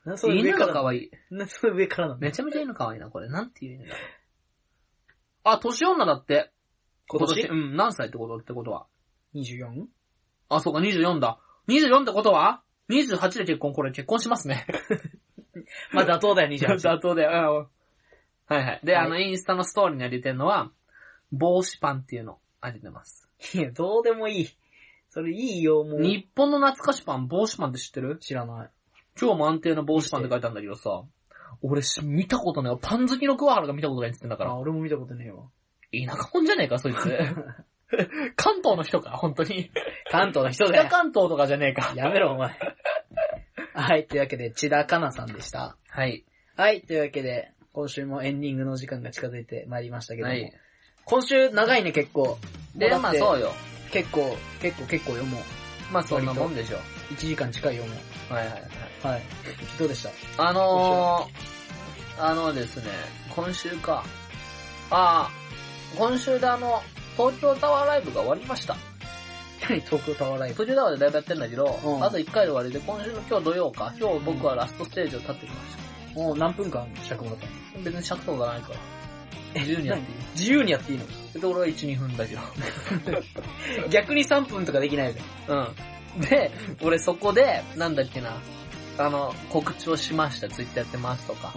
[0.07, 1.11] なそれ上犬からなが可愛い。
[1.31, 3.29] なそれ上からなのめちゃめちゃ犬可愛いな、これ。
[3.29, 4.01] なんていう犬だろう。
[5.45, 6.53] あ、年女だって。
[7.09, 7.49] 今年？
[7.49, 8.37] うん、何歳ってこと？
[8.37, 8.87] ってことは。
[9.35, 9.87] 24?
[10.49, 11.41] あ、そうか、24だ。
[11.69, 14.67] 24ってことは ?28 で結婚、これ結婚しますね。
[15.93, 16.77] まあ妥当だよ、28。
[16.79, 17.69] 妥当だよ。
[17.71, 17.77] うん
[18.49, 18.81] はいはい。
[18.85, 20.71] で、はいあの、インスタのストーリーに上げてるのは、
[21.33, 23.29] 帽子パンっていうの上げてます。
[23.55, 24.49] いや、どうでもいい。
[25.09, 26.01] それいいよ、もう。
[26.01, 28.19] 日本の懐かしパン、帽子パンって知ってる？
[28.19, 28.71] 知らない。
[29.21, 31.03] 今日も安定の帽子パンって書いてあるんだけどさ、
[31.63, 32.79] 俺し見たことないよ。
[32.81, 34.57] パン好きの桑原が見たことないって言ってんだかあ、ら。
[34.57, 35.45] 俺も見たことねえわ。
[35.93, 36.99] 田舎もんじゃねえか、そいつ。
[38.37, 39.71] 関東の人か、本当に。
[40.11, 40.89] 関東の人だ北よ。
[40.91, 41.93] 関東とかじゃねえか。
[41.95, 42.59] やめろ、お前。
[43.75, 45.77] はい、というわけで、千田かなさんでした。
[45.89, 46.25] はい。
[46.57, 50.33] はい、というわけで、今週もエンディングの時間が近づいてまいりましたけども。
[50.33, 50.53] はい。
[51.05, 52.39] 今週長いね、結構。
[52.75, 53.47] で、まあそうよ。
[53.47, 53.53] よ。
[53.93, 55.41] 結構、結構、結構よ、もう。
[55.93, 56.79] まあそんなもんでしょ。
[57.11, 57.95] 1時間近いよ、も
[58.31, 58.63] はいはいはい。
[59.05, 59.07] う。
[59.07, 59.23] はい。
[59.79, 60.03] どうでし
[60.37, 60.49] た？
[60.49, 62.85] あのー、あのですね、
[63.35, 64.05] 今週か。
[64.91, 65.31] ああ、
[65.97, 66.83] 今週であの、
[67.17, 68.77] 東京タワーライブが終わりました。
[69.69, 73.93] 何 東京タワーライブ東京タワーでライブやってんだけど、うんあと1回で終わりで、今週の今日土曜か。
[73.99, 75.77] 今日僕はラストステージを立ってきまし
[76.15, 76.21] た。
[76.21, 77.47] もう何分間尺もらった
[77.79, 77.85] の？
[77.85, 78.79] 別に尺とかがないから。
[79.61, 80.17] 自由にやっていい。
[80.35, 81.41] 自由にやっていいの？
[81.41, 82.41] で、俺は1、2分だけど。
[83.91, 85.23] 逆に3分とかできないよね。
[85.49, 85.69] うん。
[86.21, 86.51] で、
[86.83, 88.37] 俺そこで、なんだっけな、
[88.99, 90.49] あの、告知をしました。
[90.49, 91.53] ツイッターやってますとか。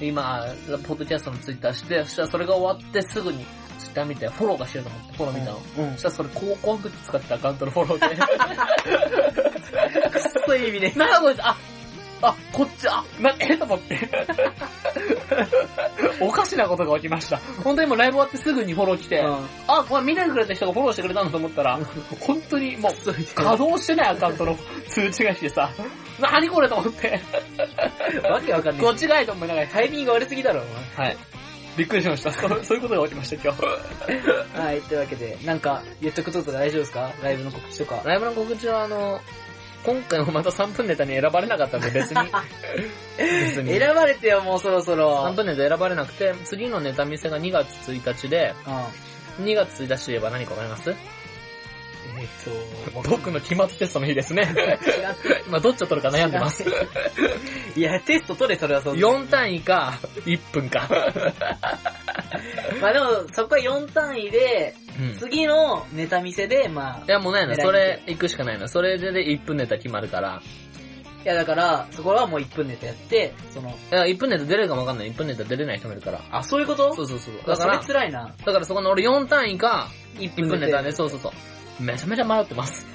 [0.00, 0.46] う今、
[0.86, 3.44] ポッドキャストのツイッターして、そしたらそれが終わってすぐに
[3.78, 5.58] ツイッター見て、フォローがしてると思って、フォロー見たの。
[5.86, 5.90] ん。
[5.90, 5.98] うんそ。
[5.98, 8.16] したらそれ高校の時使ってたアカウントのフォローで。
[10.46, 10.92] そういう意味ね。
[10.96, 11.56] なあこいつ、あ、
[12.22, 14.08] あ、こっち、あ、な、えと思って。
[16.20, 17.36] おかしなことが起きました。
[17.62, 21.78] 本当にもうライブ終わってすぐにフォロー来て、あ、これ見てくれた人がフォローしてくれたんだと思ったら、
[22.20, 24.56] 本当にもう、稼働してないアカウントの
[24.88, 25.68] 通知が来てさ、
[26.18, 27.20] なにこれと思って、
[28.30, 28.84] わけわかんない。
[28.84, 30.62] ご違いと思いながら、タイミングが悪すぎだろ、
[30.96, 31.16] はい。
[31.76, 32.32] びっくりしました。
[32.64, 33.62] そういうことが起きました、今日。
[34.56, 34.66] お前。
[34.66, 37.10] はい、というわけで、なんか、言っとくこと大丈夫ですか？
[37.22, 38.00] ライブの告知とか。
[38.04, 39.20] ライブの告知はあの、
[39.86, 42.16] 今回もまた3分ネタに選ばれなかったんで別に。
[43.16, 43.78] 別に。
[43.78, 45.24] 選ばれてよ、もうそろそろ。
[45.24, 48.52] 3分ネタ選ばれなくて、次のネタ見せが2月1日で、
[49.38, 50.90] う2月1日といえば何かわかります？
[50.90, 50.92] ん。
[50.92, 54.52] えっ、と、 僕の期末テストの日ですね。
[55.46, 56.64] 今どっちを取るか悩んでます。
[57.76, 58.94] いや、テスト取れ、それはそう。
[58.94, 60.88] 4単位か、1分か。
[62.82, 68.66] まあでも、そこは4単位で、うん次のネタ見せで、まあ、いやもうないの、狙いそれ行くしかないの。
[68.68, 70.40] それで1分ネタ決まるから。
[71.24, 75.08] いやだから、そこはもう1分ネタやって、その、いや、1分ネタ出れるかもわかんない。
[75.10, 76.20] 1分ネタ出れない人もいるから。
[76.30, 76.94] あ、そういうこと？
[76.94, 77.34] そうそうそう。
[77.46, 78.30] だか、ららそれ、辛いな。
[78.44, 81.82] だからそこの俺4単位か、1 1分ネタで、そうそうそう。
[81.82, 82.86] めちゃめちゃ迷ってます。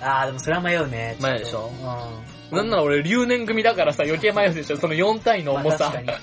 [0.00, 1.16] あー、でもそれは迷うね。
[1.20, 1.70] 迷うでしょ？
[2.52, 2.56] うん。
[2.58, 4.76] なんなら俺留年組だからさ、余計迷うでしょ。
[4.76, 6.06] その4単位の重さまあ確。
[6.06, 6.18] かに。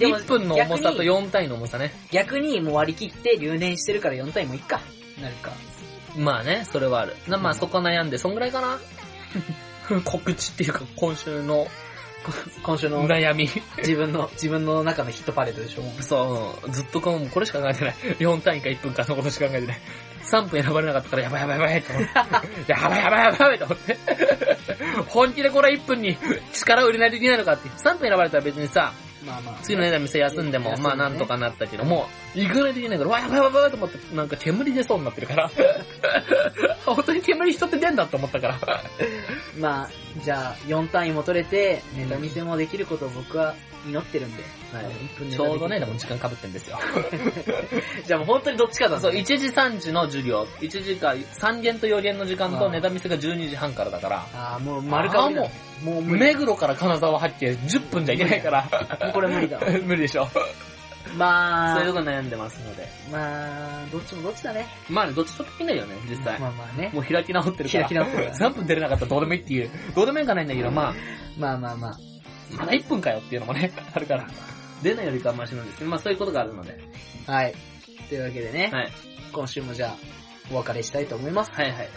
[0.00, 1.92] でも1分の重さと逆に4単位の重さね。
[2.10, 4.80] 逆にもう割り切って留年してるから4単位もいっか。
[5.20, 5.52] なるか。
[6.16, 7.16] まあね、それはある。
[7.28, 8.78] なまあそこは悩んで、そんぐらいかな？
[10.04, 11.68] 告知っていうか、今週の
[12.62, 13.48] 今週の悩み。
[13.78, 15.82] 自分の、自分の中のヒットパレードでしょ。
[16.02, 17.94] そう、ずっとこうこれしか考えてない。
[18.18, 19.80] 4単位か1分かのことしか考えてない。
[20.30, 22.10] 3分選ばれなかったから、やばいやばいやばいって思って。
[22.72, 23.96] やばいやばいやばいと思って。
[25.08, 26.16] 本気でこれ1分に
[26.52, 27.68] 力を入れないといけないのかって。
[27.70, 28.92] 3分選ばれたら別にさ、
[29.24, 29.58] まあまあ。
[29.62, 35.50] 次のネタ見せ休んでも、まあなんとかなったけども、行かないといけないから、わ、やばいやばいやばいと思って、なんか煙出そうになってるから。
[36.86, 38.58] 本当に煙人って出んだって思ったから。
[39.58, 39.90] まあ、
[40.22, 43.54] じゃあ、4単位も取れて、ネタ見せもできることを僕は
[43.86, 44.42] 祈ってるんで。
[44.72, 46.78] はい1分ネちタょうどね、でも時間被ってんですよ。
[48.06, 55.50] じゃあもう本当にどっちかだねそう、1時3時の授業、1時か、3限と4限の時間とネタ見せが12時半からだから、ああ、もう丸かぶりだね
[55.84, 56.20] もう無理。
[56.20, 58.62] 目黒から金沢入って10分じゃいけないから。
[59.00, 60.28] も うこれ無理だわ 無理でしょ。
[61.16, 62.86] まあそういう、とこ悩んでますので。
[63.10, 64.66] まあ、どっちもどっちだね。
[64.88, 66.38] まあね、どっちともいいんだよね、実際。
[66.38, 66.90] まあまあね。
[66.92, 67.84] もう開き直ってるから。
[67.84, 69.70] 開き直ってるから3分出れなかったらどうでもいいっていう。
[69.94, 70.94] どうでもいいんかないんだけど、まあ、
[71.38, 72.09] まあまあまあ。
[72.56, 74.26] まだ1分かよっていうのもね、 あるから。
[74.82, 76.78] 出ないよりかはマシなんですけど、まあそういうことがあるので。
[77.26, 77.54] はい。
[78.08, 78.92] というわけでね、はい。
[79.32, 79.96] 今週もじゃあ、
[80.50, 81.52] お別れしたいと思います。
[81.52, 81.88] はいはい。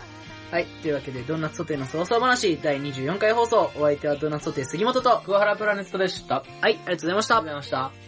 [0.52, 0.66] はい。
[0.82, 6.38] というわけで、ドーナツソテーのそろそろ話、第24回放送、お相手はドーナツソテー杉本と、桑原プラネットでした。
[6.38, 7.48] ありはい、ありがとうございましたがとうご。
[7.48, 8.03] ざいました。